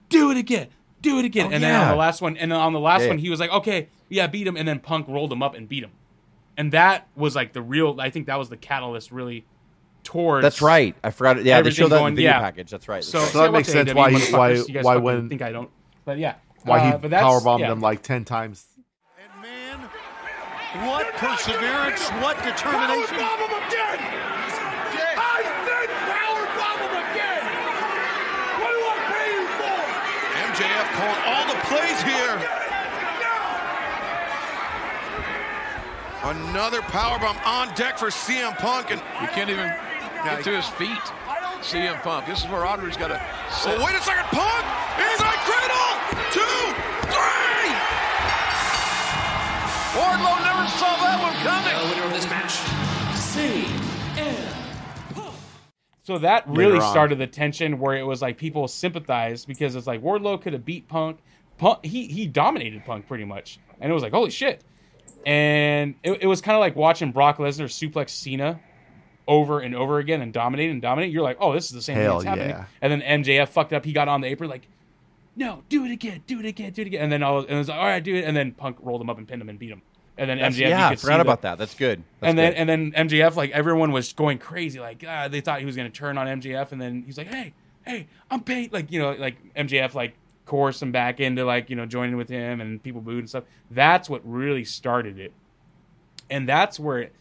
[0.09, 0.68] do it again."
[1.02, 3.02] Do it again, Oh, and then on the last one, and then on the last
[3.02, 3.09] Yeah.
[3.09, 5.68] one, he was like, "Okay, yeah, beat him," and then Punk rolled him up and
[5.68, 5.90] beat him,
[6.56, 8.00] and that was like the real.
[8.00, 9.45] I think that was the catalyst, really,
[10.02, 10.42] towards.
[10.42, 10.97] That's right.
[11.04, 11.38] I forgot.
[11.38, 11.45] it.
[11.45, 12.40] Yeah, they showed that in the video yeah.
[12.40, 12.71] package.
[12.71, 12.97] That's right.
[12.97, 13.28] That's So, right.
[13.28, 15.71] So that makes sense why why- why when- think I don't,
[16.04, 16.36] but yeah,
[16.67, 17.69] why Uh, he but that's- powerbombed yeah.
[17.71, 18.65] them like ten times.
[19.19, 19.79] And man,
[20.87, 23.17] what perseverance, what determination.
[30.37, 32.37] MJF calling all the plays here.
[36.25, 39.73] Another powerbomb on deck for CM Punk, and He can't even
[40.25, 40.99] get to his feet.
[41.63, 42.26] CM Punk.
[42.26, 43.79] This is where Audrey's got to sit.
[43.79, 44.65] oh, wait a second, Punk
[44.99, 45.46] inside cradle,
[46.37, 46.59] two,
[47.09, 47.73] three.
[49.97, 51.73] Wardlow never saw that one coming.
[51.73, 52.53] The winner of this match,
[53.17, 53.83] CM
[56.05, 60.03] So that really started the tension where it was like people sympathized because it's like
[60.03, 61.21] Wardlow could have beat Punk.
[61.57, 64.63] Punk he he dominated Punk pretty much, and it was like holy shit.
[65.25, 68.61] And it, it was kind of like watching Brock Lesnar suplex Cena
[69.27, 71.11] over and over again and dominate and dominate.
[71.11, 72.51] You're like, oh, this is the same Hell thing that's happening.
[72.51, 72.65] yeah.
[72.81, 73.85] And then MJF fucked up.
[73.85, 74.69] He got on the apron like,
[75.37, 77.03] no, do it again, do it again, do it again.
[77.03, 78.25] And then all and it was like, all right, do it.
[78.25, 79.83] And then Punk rolled him up and pinned him and beat him.
[80.19, 81.59] And then That's- MJF, yeah, I forgot about that.
[81.59, 82.03] That's good.
[82.21, 82.59] That's and then good.
[82.59, 85.91] and then MJF, like everyone was going crazy, like ah, they thought he was gonna
[85.91, 87.53] turn on MJF, and then he's like, hey,
[87.85, 90.15] hey, I'm paid, like you know, like MJF like
[90.47, 93.45] coerced him back into like you know joining with him, and people booed and stuff.
[93.71, 95.33] That's what really started it,
[96.31, 97.13] and that's where it,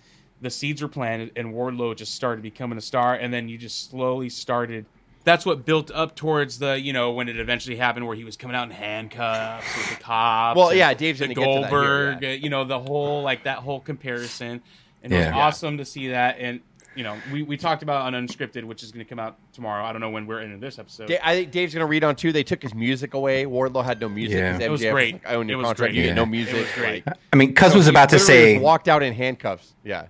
[0.41, 3.89] the seeds were planted, and Wardlow just started becoming a star, and then you just
[3.89, 4.85] slowly started.
[5.25, 8.37] That's what built up towards the, you know, when it eventually happened, where he was
[8.37, 10.57] coming out in handcuffs with the cops.
[10.57, 12.29] Well, yeah, Dave's the gonna get to that here, Goldberg, yeah.
[12.29, 14.61] uh, you know, the whole like that whole comparison,
[15.03, 15.35] and it Yeah.
[15.35, 16.37] was awesome to see that.
[16.39, 16.61] And
[16.95, 19.83] you know, we, we talked about on Unscripted, which is going to come out tomorrow.
[19.83, 21.09] I don't know when we're into this episode.
[21.09, 22.31] Da- I think Dave's gonna read on too.
[22.31, 23.43] They took his music away.
[23.45, 24.37] Wardlow had no music.
[24.37, 24.59] Yeah.
[24.61, 25.15] It was great.
[25.15, 25.91] like, I own your It was contract.
[25.91, 25.95] great.
[25.95, 26.13] You get Yeah.
[26.13, 26.55] no music.
[26.55, 27.05] It was great.
[27.05, 29.73] Like, I mean, Cuz so was about to say walked out in handcuffs.
[29.83, 30.05] Yeah.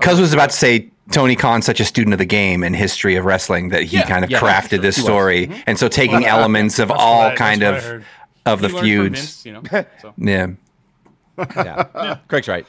[0.00, 3.16] Cuz was about to say Tony Khan's such a student of the game and history
[3.16, 4.08] of wrestling that he Yeah.
[4.08, 5.06] kind of Yeah, crafted this he was.
[5.06, 5.60] story, mm-hmm.
[5.66, 8.04] and so taking elements of all I- kind that's what I of
[8.46, 9.20] of the He learned from feuds.
[9.20, 9.62] Vince, you know,
[10.00, 12.16] so Yeah, Yeah.
[12.28, 12.66] Craig's right.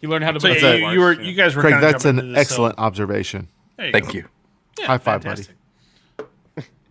[0.00, 0.40] he learned how to.
[0.40, 1.22] So build you, you were, know.
[1.22, 1.62] you guys were.
[1.62, 3.48] Craig, that's an into this, so- excellent observation.
[3.76, 4.12] There thank go.
[4.12, 4.24] you.
[4.78, 5.56] Yeah, High five, fantastic.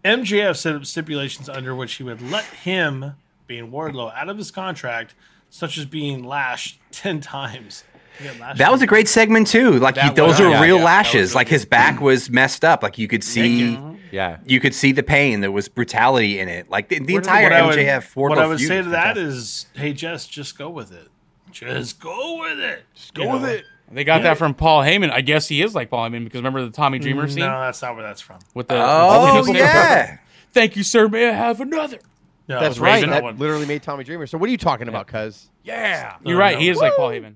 [0.03, 3.13] MJF set up stipulations under which he would let him,
[3.47, 5.13] being Wardlow, out of his contract,
[5.49, 7.83] such as being lashed ten times.
[8.19, 9.71] He got That was a great segment too.
[9.79, 11.33] Like he, those was- were yeah, real yeah, lashes.
[11.35, 12.83] like his back was messed up.
[12.83, 13.77] Like you could see,
[14.11, 14.37] Yeah.
[14.45, 15.41] you could see the pain.
[15.41, 16.69] There was brutality in it.
[16.69, 18.15] Like the, the What- entire what I would, MJF.
[18.15, 21.07] what I would say to that is, hey Jess, just go with it.
[21.51, 22.83] Just go with it.
[22.95, 23.65] Just Go with it.
[23.91, 25.11] They got that from Paul Heyman.
[25.11, 27.59] I guess he is like Paul Heyman because remember the Tommy Dreamer mm, scene No,
[27.61, 28.39] that's not where that's from.
[28.55, 30.17] with the Oh with the- yeah,
[30.51, 31.07] Thank you, sir.
[31.07, 31.99] May I have another?
[32.47, 32.95] Yeah, That's right.
[32.95, 33.37] Raven That one.
[33.37, 34.25] literally made Tommy Dreamer.
[34.27, 35.47] So what are you talking about, cuz?
[35.63, 36.15] Yeah.
[36.25, 36.57] You're right.
[36.59, 37.35] He is like Paul Heyman.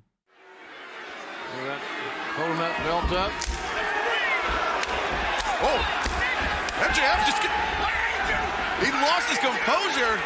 [2.38, 3.34] Pulling that belt up.
[5.58, 5.82] Oh,
[6.86, 7.50] MJF just get,
[8.86, 10.21] he lost his composure.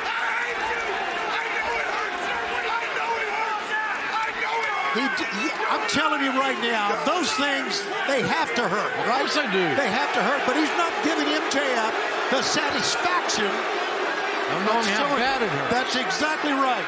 [4.91, 7.79] He, d- I'm telling you right now, those things
[8.11, 9.23] they have to hurt, right?
[9.23, 9.63] course they do.
[9.79, 11.95] They have to hurt, but he's not giving MJF
[12.35, 13.47] the satisfaction.
[13.47, 15.71] I'm knowing how showing- bad it hurt.
[15.71, 16.83] That's exactly right.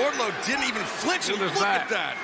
[0.00, 1.26] Wardlow didn't even flinch.
[1.28, 1.82] To And the look back.
[1.82, 2.16] at that.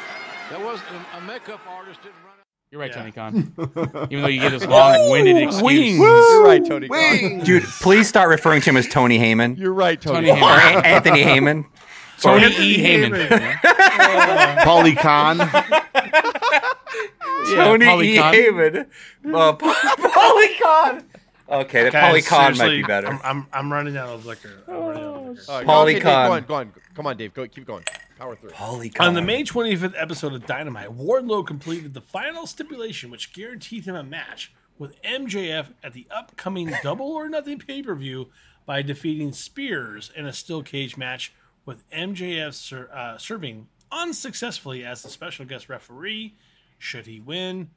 [0.50, 0.80] That was
[1.16, 2.34] a makeup artist didn't run.
[2.70, 2.96] You're right, Yeah.
[2.98, 4.08] Tony Khan.
[4.10, 5.62] Even though you get this long-winded excuse.
[5.62, 5.98] Wings.
[5.98, 6.88] You're right, Tony.
[6.88, 7.40] Khan.
[7.44, 10.28] Dude, please start referring to him as Tony Heyman You're right, Tony.
[10.28, 10.40] Tony.
[10.40, 10.76] Heyman.
[10.78, 11.64] An- Anthony Heyman.
[12.20, 12.78] Tony Anthony E.
[12.78, 13.28] Heyman.
[14.64, 15.38] Paulie Khan.
[15.38, 18.16] Yeah, Tony Paulie E.
[18.18, 18.34] Khan.
[18.34, 18.86] Heyman.
[19.26, 21.04] Uh, Paulie Khan.
[21.50, 23.06] Okay, the Guys, Paulie Khan might be better.
[23.08, 24.50] I'm, I'm, I'm running out of liquor.
[24.68, 25.42] I'm running out of liquor.
[25.52, 26.28] All right, Paulie okay, Dave, Khan.
[26.28, 26.72] Go on, go on.
[26.94, 27.32] Come on, Dave.
[27.32, 27.46] Go.
[27.46, 27.84] Keep going.
[28.18, 28.50] Power through.
[28.50, 29.08] Paulie Khan.
[29.08, 33.94] On the May 25th episode of Dynamite, Wardlow completed the final stipulation, which guaranteed him
[33.94, 38.30] a match with MJF at the upcoming Double or Nothing pay per view
[38.66, 41.32] by defeating Spears in a steel cage match,
[41.64, 46.36] with MJF ser- uh, serving unsuccessfully as the special guest referee.
[46.76, 47.70] Should he win,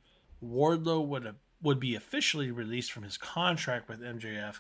[0.44, 4.60] Wardlow would would be officially released from his contract with MJF,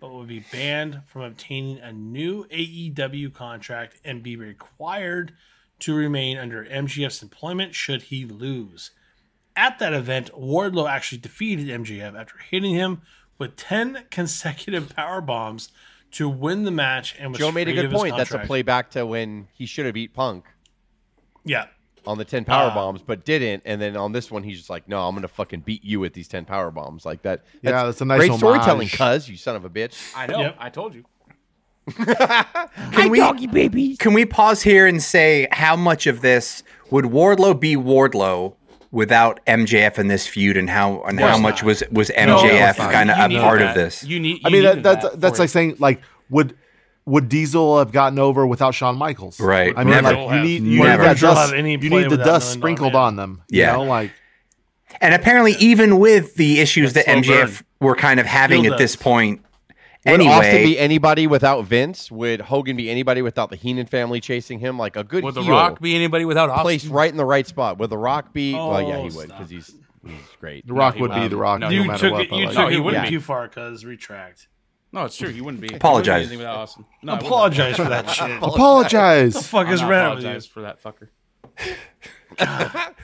[0.00, 5.32] but would be banned from obtaining a new AEW contract and be required
[5.80, 8.90] to remain under MJF's employment should he lose.
[9.56, 13.02] At that event, Wardlow actually defeated MJF after hitting him
[13.38, 15.70] with 10 consecutive power bombs
[16.12, 18.16] to win the match and was Joe made a good point.
[18.16, 18.46] That's a contract.
[18.46, 20.46] play back to when he should have beat Punk
[21.44, 21.66] Yeah.
[22.08, 23.62] On the ten power Uh, bombs, but didn't.
[23.66, 26.14] And then on this one, he's just like, "No, I'm gonna fucking beat you with
[26.14, 27.44] these ten power bombs." Like that.
[27.62, 28.40] Yeah, that's a nice great homage.
[28.40, 29.94] storytelling, cuz you son of a bitch.
[30.16, 30.40] I know.
[30.40, 30.56] Yep.
[30.58, 31.04] I told you.
[32.92, 37.76] Can we, Can we pause here and say how much of this would Wardlow be
[37.76, 38.54] Wardlow
[38.90, 41.66] without MJF in this feud, and how and how much not.
[41.66, 42.92] was was MJF of course not.
[42.92, 43.70] kind of a part that.
[43.70, 44.04] of this?
[44.04, 44.40] You need.
[44.44, 45.52] I you mean, that, needed that's that that's like it.
[45.52, 46.56] saying like would
[47.08, 49.40] would Diesel have gotten over without Shawn Michaels?
[49.40, 49.72] Right.
[49.76, 50.12] I mean, Never.
[50.12, 51.02] like you need you Never.
[51.02, 51.50] need that dust.
[51.50, 53.42] have any You need the dust sprinkled on them.
[53.48, 53.72] Yeah.
[53.72, 54.12] You know, like
[55.00, 58.78] And apparently, even with the issues that slow MJF were kind of having Still at
[58.78, 59.02] this does.
[59.02, 59.40] point,
[60.06, 62.10] Would Austin anyway, be anybody without Vince?
[62.10, 64.78] Would Hogan be anybody without the Heenan family chasing him?
[64.78, 66.62] Like a good Would The heel Rock be anybody without Austin?
[66.62, 67.78] placed right in the right spot?
[67.78, 68.54] Would The Rock be?
[68.54, 69.74] well, yeah, he Oh, would because he's
[70.06, 70.66] he's great.
[70.66, 71.60] the Rock he would be the Rock.
[71.60, 72.22] No, No, he You matter took what.
[72.22, 72.30] it.
[72.32, 73.16] You like- took No, he it wouldn't way be.
[73.16, 73.46] too far.
[73.48, 74.48] Cause retract.
[74.98, 75.28] No, it's true.
[75.28, 75.68] He wouldn't be.
[75.68, 76.22] He Apologize.
[76.28, 76.84] wouldn't be anything without Austin.
[77.04, 78.40] No, Apologize for that shit.
[78.40, 79.34] What apologize.
[79.34, 80.28] the fuck I'm is not wrong with you?
[80.28, 81.08] apologize for that fucker.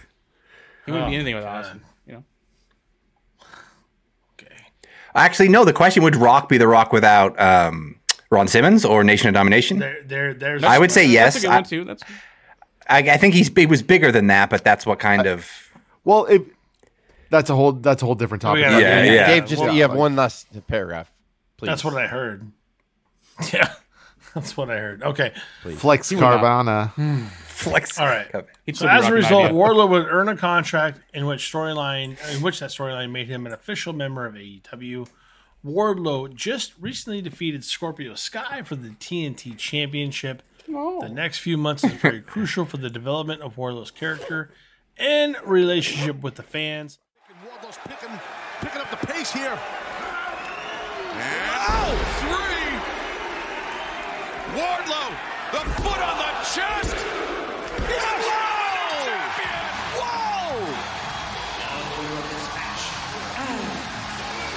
[0.86, 1.64] he wouldn't Oh, be anything without God.
[1.66, 1.80] Austin.
[2.08, 2.24] You know.
[4.42, 4.54] Okay.
[5.14, 5.64] actually, no.
[5.64, 7.94] The question would Rock be the Rock without um,
[8.30, 9.78] Ron Simmons or Nation of Domination?
[9.78, 10.64] There, there, there's.
[10.64, 11.34] I would say yes.
[11.34, 11.84] That's a good I, one too.
[11.84, 12.02] That's
[12.88, 15.48] I, I think he's he was bigger than that, but that's what kind of.
[16.02, 16.42] Well, if
[17.30, 18.64] that's a whole that's a whole different topic.
[18.64, 19.26] gotta- Yeah, yeah.
[19.28, 21.10] Dave, just Well, you have like- one last paragraph,
[21.56, 21.66] please.
[21.68, 22.50] That's what I heard.
[23.52, 23.74] Yeah,
[24.32, 25.02] that's what I heard.
[25.02, 25.32] Okay.
[25.76, 26.22] Flex He would.
[26.22, 26.90] Carvana.
[26.90, 27.24] Hmm.
[27.24, 27.98] Flex.
[27.98, 28.30] All right.
[28.72, 29.54] So as a result, IBM.
[29.54, 33.52] Wardlow would earn a contract in which storyline, in which that storyline made him an
[33.52, 35.08] official member of AEW.
[35.64, 40.42] Wardlow just recently defeated Scorpio Sky for the TNT Championship.
[40.68, 41.00] Oh.
[41.00, 44.50] The next few months is very crucial for the development of Wardlow's character
[44.96, 46.98] and relationship with the fans.
[47.44, 48.16] Wardlow's picking,
[48.60, 49.58] picking up the pace here.
[51.16, 52.78] And three.
[54.58, 55.10] Wardlow,
[55.52, 56.96] the foot on the chest.
[57.88, 58.24] Yes!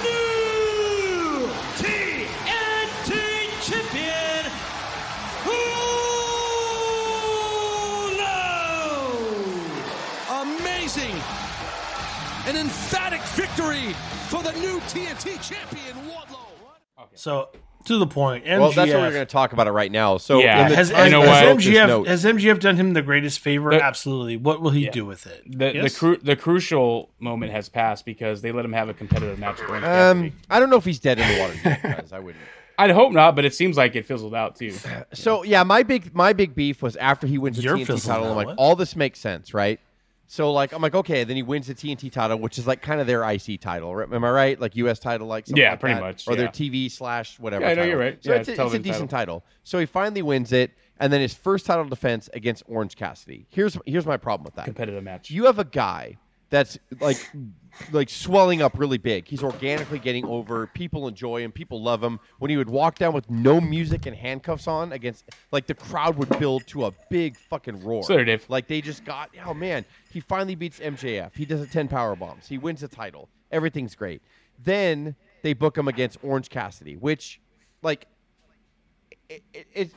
[0.02, 3.10] New TNT
[3.62, 4.52] champion.
[10.30, 11.16] Amazing.
[12.46, 13.94] An emphatic victory
[14.28, 16.07] for the new TNT champion.
[17.18, 17.48] So
[17.84, 20.18] to the point, MJF, Well, that's what we're going to talk about it right now.
[20.18, 20.68] So, Yeah.
[20.68, 21.36] the has, time has, know that what?
[21.36, 23.70] I has MJF has MJF done him the greatest favor?
[23.70, 24.36] The- Absolutely.
[24.36, 24.90] What will he Yeah.
[24.90, 25.42] do with it?
[25.46, 25.92] the Yes?
[25.94, 29.58] the, cru- the crucial moment has passed because they let him have a competitive match.
[29.60, 32.10] with Orange um, I don't know if he's dead in the water yet, guys.
[32.12, 32.44] I wouldn't.
[32.80, 34.72] I'd hope not, but it seems like it fizzled out too.
[35.12, 38.14] So yeah, my big my big beef was after he wins the You're TNT fizzling
[38.16, 38.30] title.
[38.30, 38.56] I'm like, what?
[38.58, 39.80] all this makes sense, right?
[40.30, 43.00] So like, I'm like, okay, then he wins the TNT title, which is like kind
[43.00, 44.12] of their IC title, right?
[44.12, 44.60] Am I right?
[44.60, 44.98] Like U.S.
[44.98, 46.00] title, like something Yeah, like pretty that.
[46.02, 46.48] much, or their.
[46.48, 47.64] TV slash whatever.
[47.64, 47.90] Yeah, I know title.
[47.90, 48.22] you're right.
[48.22, 49.42] So Yeah, it's, a, it's a decent title.
[49.64, 53.46] So he finally wins it, and then his first title defense against Orange Cassidy.
[53.48, 54.66] Here's here's my problem with that.
[54.66, 55.30] Competitive match.
[55.30, 56.18] You have a guy
[56.50, 57.30] that's like
[57.92, 59.26] like swelling up really big.
[59.28, 60.66] He's organically getting over.
[60.68, 61.52] People enjoy him.
[61.52, 62.18] People love him.
[62.38, 66.16] When he would walk down with no music and handcuffs on against, like the crowd
[66.16, 68.02] would build to a big fucking roar.
[68.02, 68.44] So Dave.
[68.48, 71.34] Like they just got, oh man, he finally beats MJF.
[71.34, 72.48] He does a ten power bombs.
[72.48, 73.28] He wins the title.
[73.50, 74.22] Everything's great.
[74.64, 77.40] Then they book him against Orange Cassidy, which,
[77.82, 78.06] like,
[79.28, 79.90] it, it, it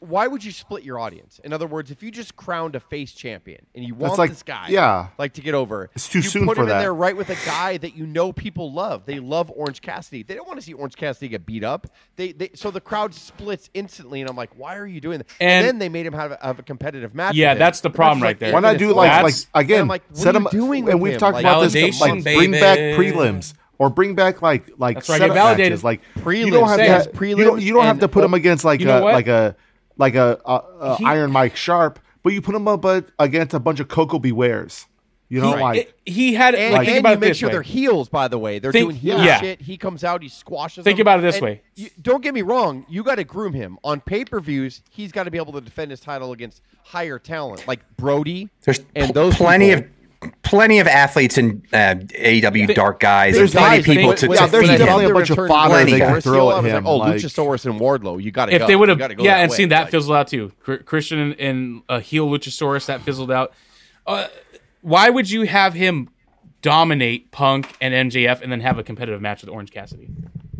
[0.00, 1.40] why would you split your audience?
[1.42, 4.42] In other words, if you just crowned a face champion and you want like- this
[4.42, 5.08] guy, yeah.
[5.18, 6.76] like to get over, It's too you soon put for him that.
[6.76, 9.06] in there right with a guy that you know people love.
[9.06, 10.22] They love Orange Cassidy.
[10.22, 11.86] They don't want to see Orange Cassidy get beat up.
[12.16, 15.28] They, they so the crowd splits instantly, and I'm like, why are you doing that?
[15.40, 17.34] And, And- then they made him have a, have a competitive match.
[17.34, 18.52] Yeah, with that's the The problem right like there.
[18.52, 19.80] Why not do like like That's- And again?
[19.82, 21.20] I'm like, what set are you them, doing with and we've him?
[21.20, 21.74] talked Like- about this.
[21.74, 25.82] Validation, Like bring back prelims or bring back like like That's right, setup matches.
[25.84, 28.20] Like you Prelims, don't have to have, prelims you don't, you don't have to put
[28.22, 29.56] them against like You know a like a
[29.96, 32.84] like a, a, a He- Iron Mike Sharpe, but you put him up
[33.18, 34.32] against a bunch of Koko B.
[34.32, 34.86] Wares.
[35.28, 37.28] You know, He, like it- he had And, like, think and about you it make
[37.30, 37.52] this sure way.
[37.54, 38.60] they're heels, by the way.
[38.60, 39.40] They're Think- doing heel yeah.
[39.40, 39.60] shit.
[39.60, 41.02] He comes out, he squashes Think them.
[41.04, 41.62] about it this And way.
[41.74, 42.86] You, don't get me wrong.
[42.88, 43.76] You got to groom him.
[43.82, 47.18] On pay per views, he's got to be able to defend his title against higher
[47.18, 49.84] talent like Brody There's and pl- those plenty people.
[49.86, 49.90] of
[50.42, 53.34] plenty of athletes and uh, AEW dark guys.
[53.34, 55.10] There's There's plenty of guys, people like, to, when- yeah, to there's definitely him.
[55.10, 56.22] a bunch of returned fodder they can guys.
[56.24, 56.74] throw at him.
[56.74, 58.66] Like, oh, like- Luchasaurus and Wardlow, you got to if go.
[58.66, 59.56] they would have, gotta go yeah, and way.
[59.56, 60.52] seen that Like, fizzle out too.
[60.62, 63.52] Christian and, and a heel Luchasaurus that fizzled out.
[64.06, 64.28] Uh,
[64.82, 66.08] why would you have him
[66.62, 70.08] dominate Punk and MJF and then have a competitive match with Orange Cassidy?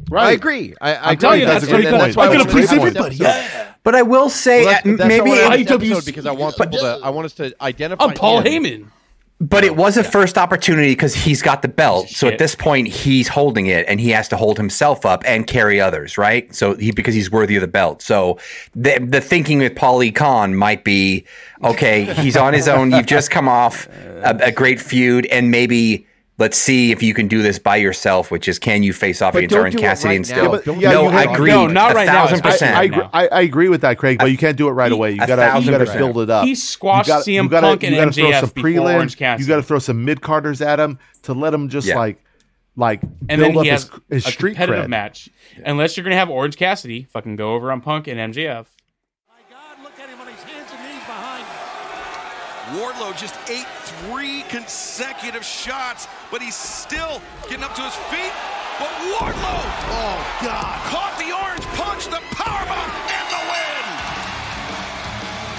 [0.09, 0.27] Right.
[0.29, 0.75] I agree.
[0.81, 2.17] I, I I'm telling you, that's And a great then point.
[2.17, 3.75] I could've wanted to pleased have this everybody, episode.
[3.83, 6.27] But I will say, Well, that's, uh, that's maybe why I wanted it- this because
[6.27, 7.01] I want people to.
[7.03, 8.05] I want us to identify.
[8.05, 8.63] I'm Paul him.
[8.65, 8.87] Heyman.
[9.39, 12.09] But it oh, was a first opportunity because he's got the belt.
[12.09, 15.47] So at this point, he's holding it, and he has to hold himself up and
[15.47, 16.53] carry others, right?
[16.55, 18.01] So he because he's worthy of the belt.
[18.01, 18.39] So
[18.75, 21.25] the the thinking with Paulie Khan might be,
[21.63, 22.91] okay, he's on his own.
[22.93, 23.89] You've just come off
[24.23, 26.07] a, a great feud, and maybe
[26.39, 28.31] let's see if you can do this by yourself.
[28.31, 30.45] Which is, can you face off But against Orange Cassidy right and still?
[30.57, 31.51] Yeah, but- yeah, no, you I agree.
[31.51, 32.27] No, not right now.
[32.27, 32.77] thousand It's- percent.
[32.77, 33.03] I, I, agree.
[33.13, 35.13] I, I agree with that, Craig, but you can't do it right away.
[35.13, 36.45] You gotta you gotta build it up.
[36.45, 38.71] He squashed You gotta- CM you gotta- Punk and you gotta throw MJF some before
[38.71, 39.43] prelims, Orange Cassidy.
[39.45, 41.97] You got to throw some mid carders at him to let him just Yeah.
[41.97, 42.23] like
[42.79, 44.89] like and build then up he has his, his a street competitive cred.
[44.91, 45.31] match.
[45.65, 48.67] Unless you're gonna have Orange Cassidy fucking go over on Punk and MJF.
[49.27, 51.47] My God, look at him on his hands and knees behind.
[52.77, 53.65] Wardlow just ate
[54.05, 58.33] three consecutive shots, but he's still getting up to his feet.
[58.79, 63.85] But Wardlow, oh God, caught the orange punch, the powerbomb, and the win.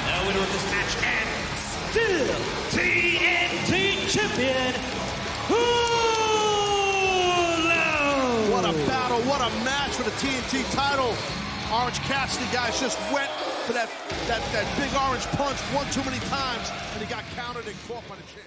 [0.05, 1.29] The winner of this match and
[1.89, 2.37] still
[2.77, 4.73] TNT champion,
[5.49, 5.97] Hulu.
[8.51, 11.15] What a battle, what a match for the TNT title.
[11.73, 13.31] Orange Cassidy guys just went
[13.67, 13.89] for that,
[14.27, 18.07] that, that big orange punch one too many times, and he got countered and caught
[18.07, 18.46] by the champ.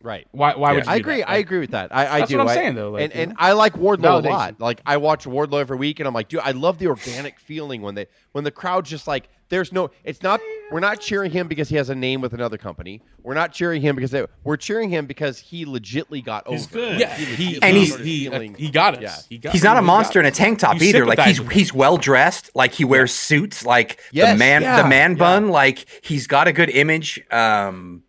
[0.00, 0.28] Right.
[0.30, 0.54] Why?
[0.54, 0.90] Why would you?
[0.92, 1.18] I agree.
[1.18, 1.28] that?
[1.30, 1.92] I agree with that.
[1.94, 2.36] I, I That's do.
[2.38, 3.34] what I'm I- saying, though, like, and and?
[3.36, 4.60] I like Wardlow a lot.
[4.60, 7.82] Like I watch Wardlow every week, and I'm like, dude, I love the organic feeling
[7.82, 10.40] when they when the crowd's just like, there's no, it's not.
[10.70, 13.00] We're not cheering him because he has a name with another company.
[13.24, 16.64] We're not cheering him because they, we're cheering him because he legitly got over.
[16.70, 17.00] Good.
[17.00, 19.02] Yeah, he And he, he's- he, uh, feeling- he got us.
[19.02, 19.16] Yeah.
[19.28, 21.06] He got He's he not a monster in a tank top either.
[21.06, 21.58] Like he's sympathize with him.
[21.58, 22.50] he's well dressed.
[22.54, 23.64] Like he wears suits.
[23.64, 25.16] Like the man yeah, the man yeah.
[25.18, 25.48] bun.
[25.48, 27.18] Like he's got a good image.
[27.32, 28.07] Um, a- a-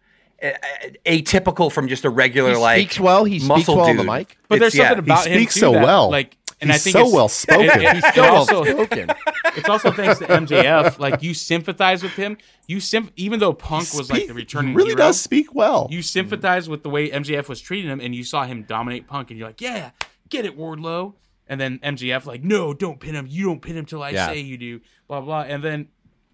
[1.05, 3.23] atypical from just a regular He like speaks well.
[3.25, 4.11] He speaks muscle well on the dude.
[4.11, 4.37] mic.
[4.47, 4.89] But there's It's- yeah.
[4.95, 6.09] something about He him speaks too so that, well.
[6.09, 7.65] Like, and He's I think so well spoken.
[7.69, 9.09] it- it- He's so well spoken.
[9.55, 10.99] It's also thanks to MJF.
[10.99, 12.37] Like you sympathize with him.
[12.67, 15.87] You sim- even though Punk was like the returning really hero, does speak well.
[15.89, 19.29] you sympathize with the way MJF was treating him, and you saw him dominate Punk,
[19.31, 19.91] and you're like, yeah,
[20.29, 21.13] get it, Wardlow.
[21.47, 23.25] And then MJF like, no, don't pin him.
[23.27, 24.27] You don't pin him till I Yeah.
[24.27, 24.81] say you do.
[25.07, 25.41] Blah blah.
[25.41, 25.87] And then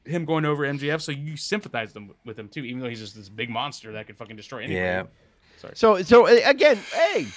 [0.05, 3.15] him going over MJF, so you sympathize them with him too, even though he's just
[3.15, 4.81] this big monster that could fucking destroy anyone.
[4.83, 5.03] Yeah.
[5.57, 5.73] Sorry.
[5.75, 7.27] So so again, hey,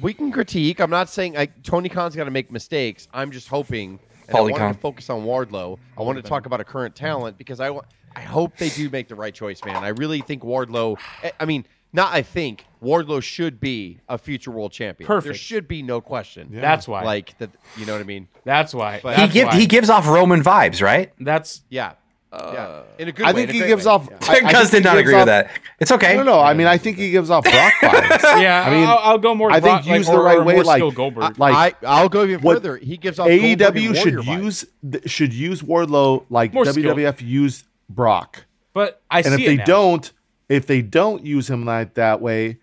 [0.00, 0.80] we can critique.
[0.80, 3.08] I'm not saying like Tony Khan's got to make mistakes.
[3.12, 3.98] I'm just hoping.
[4.28, 5.78] And I Paulie wanted to focus on Wardlow.
[5.98, 7.82] I want to talk about a current talent because I wa-
[8.14, 9.82] I hope they do make the right choice, man.
[9.82, 10.98] I really think Wardlow.
[11.22, 15.06] I- I mean, not I think Wardlow should be a future world champion.
[15.06, 15.24] Perfect.
[15.26, 16.48] There should be no question.
[16.52, 17.02] That's why.
[17.04, 17.50] Like that.
[17.76, 18.28] You know what I mean?
[18.44, 19.00] That's why.
[19.02, 19.56] But- He That's give, why.
[19.56, 21.12] he gives off Roman vibes, right?
[21.20, 21.92] That's Yeah.
[22.32, 22.82] Uh, yeah.
[23.02, 23.44] In a good I way.
[23.44, 23.90] think a he gives way.
[23.92, 24.08] off.
[24.08, 24.16] Yeah.
[24.22, 25.50] I- I Gus think did he not gives agree off- with that.
[25.80, 26.16] It's okay.
[26.16, 26.38] No, no.
[26.40, 28.22] I mean, I think he gives off Brock vibes.
[28.40, 28.64] yeah.
[28.66, 29.50] I mean, I'll, I'll go more.
[29.50, 31.38] I think Brock, like, used or- the right or way, more like- Goldberg.
[31.40, 32.76] like I, I'll go even what further.
[32.76, 34.64] He gives off Goldberg and AEW should use
[35.06, 38.44] should use Wardlow like WWF used Brock.
[38.74, 39.64] but I And see if they now.
[39.64, 40.12] don't,
[40.50, 42.58] if they don't use him like that way,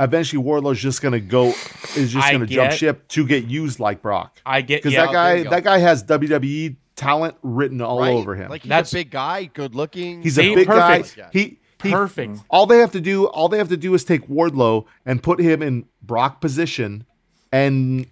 [0.00, 1.48] eventually Wardlow's just gonna go
[1.96, 4.40] is just I gonna jump ship to get used like Brock.
[4.46, 8.12] I get Because yeah, that guy that guy has WWE talent written all Right?
[8.12, 8.48] over him.
[8.48, 10.22] Like he's That's- a big guy, good looking.
[10.22, 11.16] he's a big perfect.
[11.16, 11.28] guy.
[11.32, 12.38] He perfect.
[12.48, 15.40] All they have to do, all they have to do is take Wardlow and put
[15.40, 17.04] him in Brock position,
[17.50, 18.06] and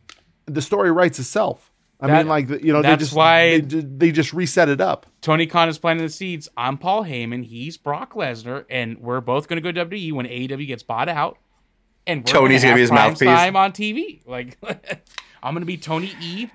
[0.47, 1.69] the story writes itself.
[2.00, 4.80] I That- mean, like you know, they that's just why- they, they just reset it
[4.80, 5.06] up.
[5.20, 6.48] Tony Khan is planting the seeds.
[6.56, 7.44] I'm Paul Heyman.
[7.44, 11.36] He's Brock Lesnar, and we're both going to go WWE when AEW gets bought out.
[12.06, 13.28] And we're Tony's gonna gonna be his prime mouthpiece.
[13.28, 14.26] Time on TV.
[14.26, 14.56] Like
[15.42, 16.48] I'm going to be Tony E.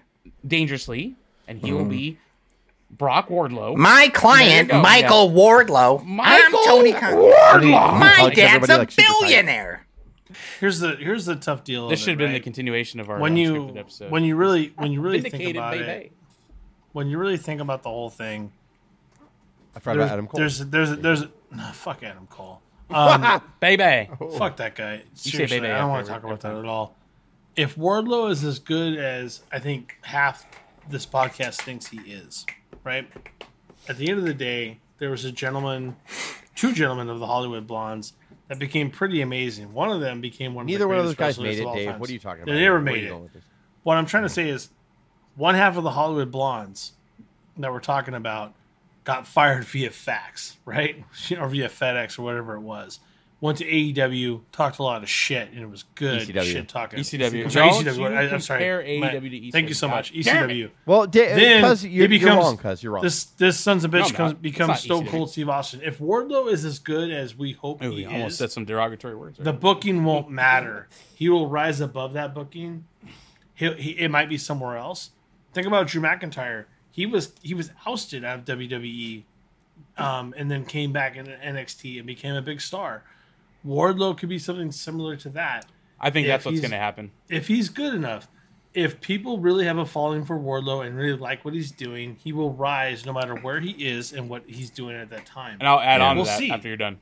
[0.45, 1.15] Dangerously,
[1.47, 2.95] and he will be mm-hmm.
[2.95, 3.75] Brock Wardlow.
[3.75, 6.03] My client, go, Michael Wardlow.
[6.05, 7.13] Michael I'm Tony Khan.
[7.13, 7.99] Wardlow.
[7.99, 9.84] My dad's a like billionaire.
[10.59, 11.87] Here's the here's the tough deal.
[11.87, 14.11] This should have been the continuation of our when you episode.
[14.11, 15.83] when you really when you really think about baby.
[15.83, 16.11] it
[16.95, 18.53] when you really think about the whole thing.
[19.75, 20.39] I forgot There's about Adam Cole.
[20.39, 22.61] there's there's there's nah, fuck Adam Cole.
[22.87, 24.07] Um, baby.
[24.37, 25.01] fuck that guy.
[25.15, 26.95] say Seriously, baby I don't want to talk about that at all.
[27.55, 30.45] If Wardlow is as good as I think half
[30.87, 32.45] this podcast thinks he is,
[32.83, 33.07] right?
[33.89, 35.95] At the end of the day, there was a gentleman,
[36.55, 38.13] two gentlemen of the Hollywood Blondes
[38.47, 39.73] that became pretty amazing.
[39.73, 40.65] One of them became one.
[40.65, 41.87] Neither of the one of those guys made it, Dave.
[41.87, 41.99] times.
[41.99, 42.53] What are you talking about?
[42.53, 43.09] They never made it.
[43.09, 43.43] going with this?
[43.83, 44.69] What I'm trying to say is,
[45.35, 46.93] one half of the Hollywood Blondes
[47.57, 48.53] that we're talking about
[49.03, 51.03] got fired via fax, right?
[51.39, 52.99] Or via FedEx or whatever it was.
[53.41, 56.43] Went to AEW, talked a lot of shit, and it was good ECW.
[56.43, 56.99] shit talking.
[56.99, 57.43] ECW.
[57.43, 57.97] I'm sorry, Don't ECW.
[57.97, 58.59] you I, am sorry.
[58.59, 60.13] compare My- AEW to Thank you so much.
[60.13, 60.69] God damn ECW.
[60.85, 63.03] Well, da- Then cuz you're, becomes you're wrong, cuz you're wrong.
[63.03, 65.09] This this son's a bitch I'm comes, becomes Stone ECW.
[65.11, 65.81] Cold Steve Austin.
[65.83, 68.63] If Wardlow is as good as we hope Ooh, he you almost is, said some
[68.65, 69.37] derogatory words.
[69.37, 70.87] the booking won't matter.
[71.13, 72.85] He will rise above that booking.
[73.53, 75.11] He'll, he it might be somewhere else.
[75.53, 76.65] Think about Drew McIntyre.
[76.89, 79.23] He was he was ousted out of WWE,
[79.97, 83.03] um, and then came back in NXT and became a big star.
[83.65, 85.65] Wardlow could be something similar to that
[85.99, 87.11] I think if that's what's going to happen.
[87.29, 88.27] if he's good enough.
[88.73, 92.33] If people really have a following for Wardlow and really like what he's doing, he
[92.33, 95.55] will rise no matter where he is and what he's doing at that time.
[95.61, 96.51] And I'll add on to We'll that see.
[96.51, 96.99] after you're done.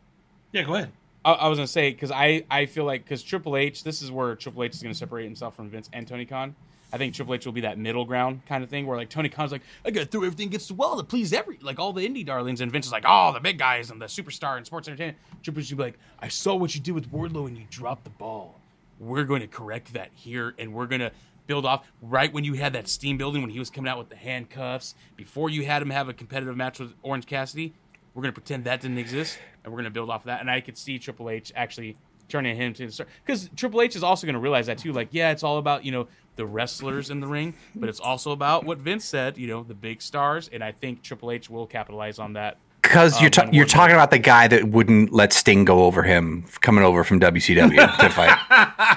[0.51, 0.91] Yeah, go ahead.
[1.25, 4.11] I, I was gonna say because I I feel like because Triple H, this is
[4.11, 6.55] where Triple H is gonna separate himself from Vince and Tony Khan.
[6.93, 9.27] I think Triple H will be that middle ground kind of thing where like Tony
[9.27, 12.07] Khan's like I gotta throw everything against the wall to please every like all the
[12.07, 14.87] indie darlings, and Vince is like oh the big guys and the superstar and sports
[14.87, 15.17] entertainment.
[15.41, 18.03] Triple H will be like I saw what you did with Wardlow and you dropped
[18.03, 18.59] the ball.
[18.99, 21.11] We're going to correct that here and we're gonna
[21.47, 24.09] build off right when you had that steam building when he was coming out with
[24.09, 27.73] the handcuffs before you had him have a competitive match with Orange Cassidy.
[28.13, 30.41] We're gonna pretend that didn't exist, and we're gonna build off of that.
[30.41, 31.97] And I could see Triple H actually
[32.29, 34.91] turning him to the star because Triple H is also gonna realize that too.
[34.93, 38.31] Like, yeah, it's all about you know the wrestlers in the ring, but it's also
[38.31, 39.37] about what Vince said.
[39.37, 42.57] You know, the big stars, and I think Triple H will capitalize on that.
[42.81, 45.85] Because you're Um, ta- you're Wardlow- talking about the guy that wouldn't let Sting go
[45.85, 48.37] over him coming over from WCW to fight.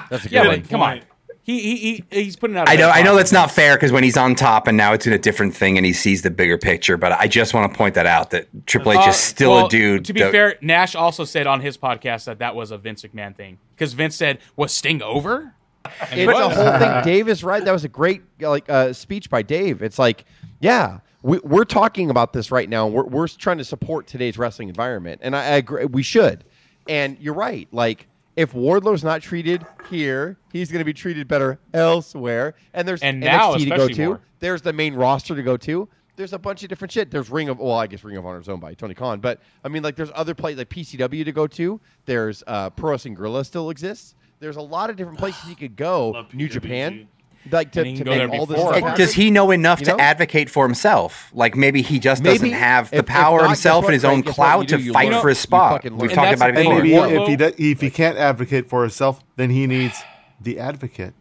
[0.09, 0.59] That's a good Yeah, one.
[0.61, 1.01] but come on,
[1.47, 1.75] he he,
[2.11, 2.69] he he's putting out.
[2.69, 5.07] I know, I know that's not fair because when he's on top and now it's
[5.07, 6.97] in a different thing and he sees the bigger picture.
[6.97, 9.65] But I just want to point that out that Triple H Uh, is still well,
[9.65, 10.05] a dude.
[10.05, 13.01] To be that- fair, Nash also said on his podcast that that was a Vince
[13.03, 15.53] McMahon thing because Vince said, "Was Sting over?"
[15.85, 17.03] And it's he a whole thing.
[17.03, 17.63] Dave is right.
[17.63, 19.81] That was a great like uh, speech by Dave.
[19.81, 20.25] It's like,
[20.59, 22.87] yeah, we, we're talking about this right now.
[22.87, 25.85] We're we're trying to support today's wrestling environment, and I, I agree.
[25.85, 26.43] We should.
[26.89, 27.69] And you're right.
[27.71, 28.07] Like,
[28.37, 32.53] if Wardlow's not treated here, he's going to be treated better elsewhere.
[32.73, 34.05] And there's And now NXT to go to.
[34.05, 34.21] more.
[34.39, 35.89] There's the main roster to go to.
[36.15, 37.11] There's a bunch of different shit.
[37.11, 39.41] There's Ring of well, I guess Ring of Honor is owned by Tony Khan, but
[39.63, 41.79] I mean, like, there's other places like PCW to go to.
[42.05, 44.15] There's uh, Pro Wrestling Guerrilla still exists.
[44.39, 46.25] There's a lot of different places you could go.
[46.33, 46.51] New PWG.
[46.51, 47.07] Japan,
[47.51, 48.77] like to, And he can to go make there all this before.
[48.77, 49.99] stuff does he know enough You to know?
[49.99, 51.29] advocate for himself?
[51.33, 54.05] Like maybe he just doesn't have the If- if power not, himself guess and his
[54.05, 54.35] own Frank?
[54.35, 54.83] Clout you to?
[54.83, 55.21] You fight learn.
[55.21, 55.71] for his spot.
[55.73, 56.15] fucking We've learn.
[56.15, 56.81] talked about it that's before.
[57.07, 60.01] Maybe if he does, if he can't advocate for himself, then he needs
[60.41, 61.13] the advocate.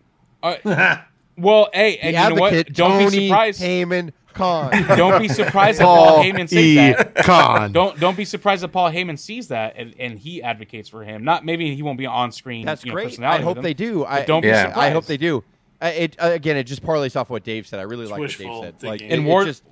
[0.42, 0.56] Uh,
[1.38, 2.52] well, hey, The you know what?
[2.52, 3.62] advocate, Don't Tony be surprised.
[3.62, 4.70] Heyman Khan.
[4.98, 6.74] Don't be surprised that Paul Paul Heyman says E.
[6.76, 7.14] that.
[7.24, 7.72] Khan.
[7.72, 11.24] Don't don't be surprised that Paul Heyman sees that and, and he advocates for him.
[11.24, 12.66] Not maybe he won't be on screen.
[12.66, 13.18] That's you know, great.
[13.20, 14.04] I hope with they do.
[14.04, 14.64] I don't be Yeah.
[14.68, 14.78] surprised.
[14.78, 15.42] I hope they do.
[15.80, 17.80] Uh, it uh, again, it just parlays off what Dave said.
[17.80, 18.74] I really like what Dave wishful said.
[18.82, 19.10] Like, thinking.
[19.10, 19.62] it, And it Ward- just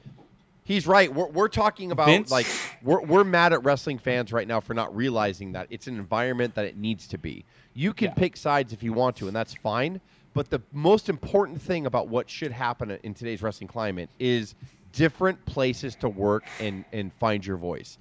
[0.64, 1.12] he's right.
[1.12, 2.46] We're, we're talking about Vince- like
[2.82, 6.54] we're we're mad at wrestling fans right now for not realizing that it's an environment
[6.56, 7.44] that it needs to be.
[7.74, 8.14] You can Yeah.
[8.14, 10.00] pick sides if you want to, and that's fine.
[10.34, 14.54] But the most important thing about what should happen in today's wrestling climate is
[14.92, 17.98] different places to work and and find your voice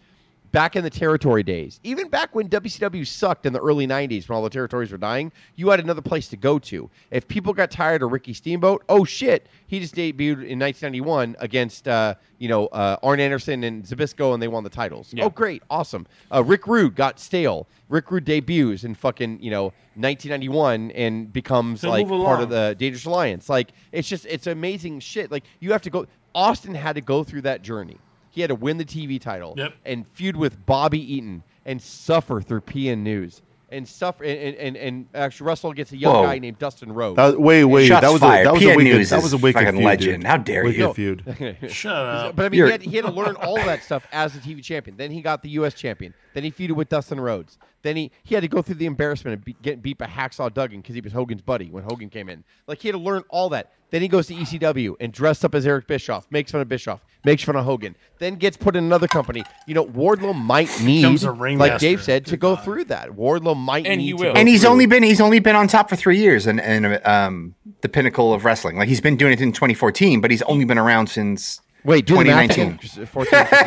[0.54, 4.38] back in the territory days, even back when WCW sucked in the early 90s when
[4.38, 6.90] all the territories were dying, you had another place to go to.
[7.10, 11.88] If people got tired of Ricky Steamboat, oh shit, he just debuted in 1991 against,
[11.88, 15.12] uh, you know, uh, Arn Anderson and Zbyszko and they won the titles.
[15.12, 15.26] Yeah.
[15.26, 16.06] Oh, great, awesome.
[16.32, 17.68] Uh, Rick Rude got stale.
[17.90, 22.76] Rick Rude debuts in fucking, you know, 1991 and becomes He'll like part of the
[22.78, 23.50] Dangerous Alliance.
[23.50, 25.32] Like, it's just, it's amazing shit.
[25.32, 27.98] Like, you have to go, Austin had to go through that journey.
[28.34, 29.74] He had to win the TV title Yep.
[29.86, 34.24] and feud with Bobby Eaton and suffer through PN News and suffer.
[34.24, 36.24] And, and, and, and actually, Russell gets a young Whoa.
[36.24, 37.18] guy named Dustin Rhodes.
[37.18, 37.88] That, wait, wait.
[37.88, 38.42] Shots that was fired.
[38.42, 40.22] a that was a PN wicked News that is was a wicked fucking feud, legend.
[40.22, 40.28] dude.
[40.28, 40.94] How dare wicked you.
[40.94, 41.58] feud.
[41.70, 42.36] Shut up.
[42.36, 44.64] But I mean, he had, he had to learn all that stuff as a TV
[44.64, 44.98] champion.
[44.98, 45.76] Then he got the U.S.
[45.76, 46.16] champion.
[46.34, 47.60] Then he feuded with Dustin Rhodes.
[47.84, 50.54] Then he, he had to go through the embarrassment of be, getting beat by Hacksaw
[50.54, 52.44] Duggan because he was Hogan's buddy when Hogan came in.
[52.66, 53.74] Like he had to learn all that.
[53.92, 57.02] Then he goes to ECW and dressed up as Eric Bischoff, makes fun of Bischoff,
[57.26, 57.96] makes fun of Hogan.
[58.18, 59.44] Then gets put in another company.
[59.68, 61.78] You know, Wardlow might need, Becomes a like ringmaster.
[61.80, 62.64] Dave said, to go God.
[62.64, 63.10] through that.
[63.12, 64.34] Wardlow might And need he will.
[64.34, 66.60] go and he's through- only been he's only been on top for three years and
[66.62, 68.78] and um the pinnacle of wrestling.
[68.78, 72.16] Like he's been doing it in 2014, but he's only been around since wait, do
[72.18, 72.66] the math 2019.
[72.66, 72.80] again.
[72.82, 73.64] Just, uh, 14, 15.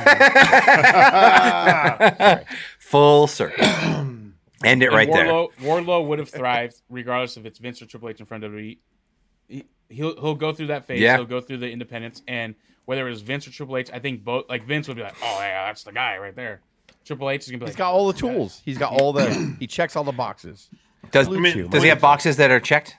[2.86, 3.64] full circle.
[4.64, 5.26] End it And right there.
[5.26, 8.52] Wardlow, Wardlow would have thrived regardless if it's Vince or Triple H in front of
[8.52, 8.78] WWE.
[9.48, 11.00] He, he'll he'll go through that phase.
[11.00, 11.16] Yeah.
[11.16, 12.54] He'll go through the independence, and
[12.86, 14.46] whether it was Vince or Triple H, I think both.
[14.48, 16.62] Like Vince would be like, "Oh yeah, that's the guy right there."
[17.04, 18.62] Triple H is gonna be He's like, got all the tools.
[18.64, 19.54] He's got all the.
[19.60, 20.70] He checks all the boxes.
[21.12, 21.70] Does, BlueChew.
[21.70, 22.96] does he have boxes that are checked?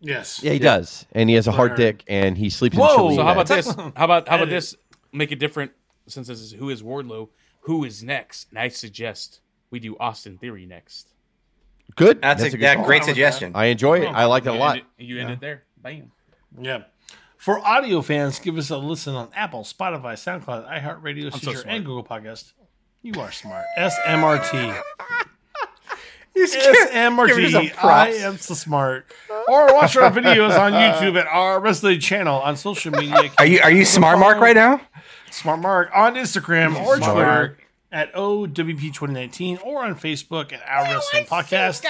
[0.00, 0.42] Yes.
[0.42, 1.76] Yeah, he does, and he has a hard Word.
[1.76, 2.88] dick, and he sleeps Whoa.
[2.88, 3.16] in chili.
[3.16, 3.74] So how about this?
[3.74, 4.76] How about how about this?
[5.12, 5.72] Make it different
[6.06, 7.28] since this is who is Wardlow,
[7.64, 9.40] who is next, and I suggest
[9.70, 11.08] we do Austin Theory next.
[11.96, 12.22] Good.
[12.22, 13.52] That's, a, good that great Fine with suggestion.
[13.54, 14.06] I enjoy it.
[14.06, 14.76] I like it a lot.
[14.76, 15.64] end it- you end it there.
[15.82, 16.10] Bam.
[16.60, 16.84] Yeah.
[17.36, 21.66] For audio fans, give us a listen on Apple, Spotify, SoundCloud, iHeartRadio, so Stitcher, smart.
[21.76, 22.52] and Google Podcast.
[23.02, 23.64] You are smart.
[23.78, 24.80] SMRT.
[26.36, 27.84] You just give- give SMRT.
[27.84, 29.06] I am so smart.
[29.46, 33.30] Or watch our videos on YouTube at our wrestling channel on social media.
[33.38, 34.80] Are you are you smart Mark right now?
[35.34, 37.64] Smart Mark on Instagram or Smart Twitter Mark.
[37.92, 41.84] at OWP2019 or on Facebook at Our Wrestling Podcast.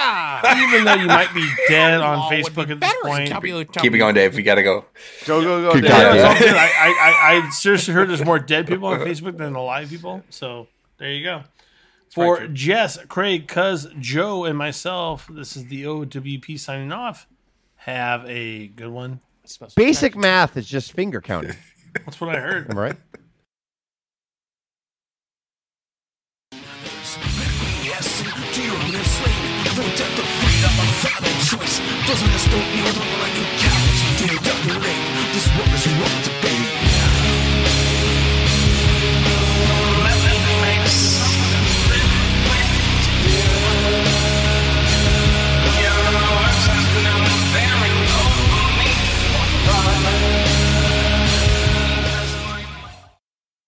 [0.57, 3.30] Even though you might be dead on Facebook at this point.
[3.74, 4.34] Keep it going, Dave.
[4.34, 4.86] We gotta go.
[5.26, 5.72] Go go go.
[5.74, 5.90] Keep Dave.
[5.92, 6.55] going, Yeah, Dave.
[6.55, 10.22] I, I, I, I seriously heard there's more dead people on Facebook than alive people.
[10.30, 10.68] So
[10.99, 11.42] there you go.
[12.11, 17.26] For Jess, Craig, Cuz, Joe, and myself, this is the OWP signing off.
[17.76, 19.20] Have a good one.
[19.74, 21.57] Basic math is just finger counting.
[22.05, 22.70] That's what I heard.
[22.70, 22.97] Am I right?
[29.97, 31.78] death of freedom, a valid choice.
[32.07, 34.01] Those of us don't kneel, don't let you cowards.
[34.18, 34.26] Do
[34.66, 34.84] not.
[35.34, 36.54] This world is wrong to bear.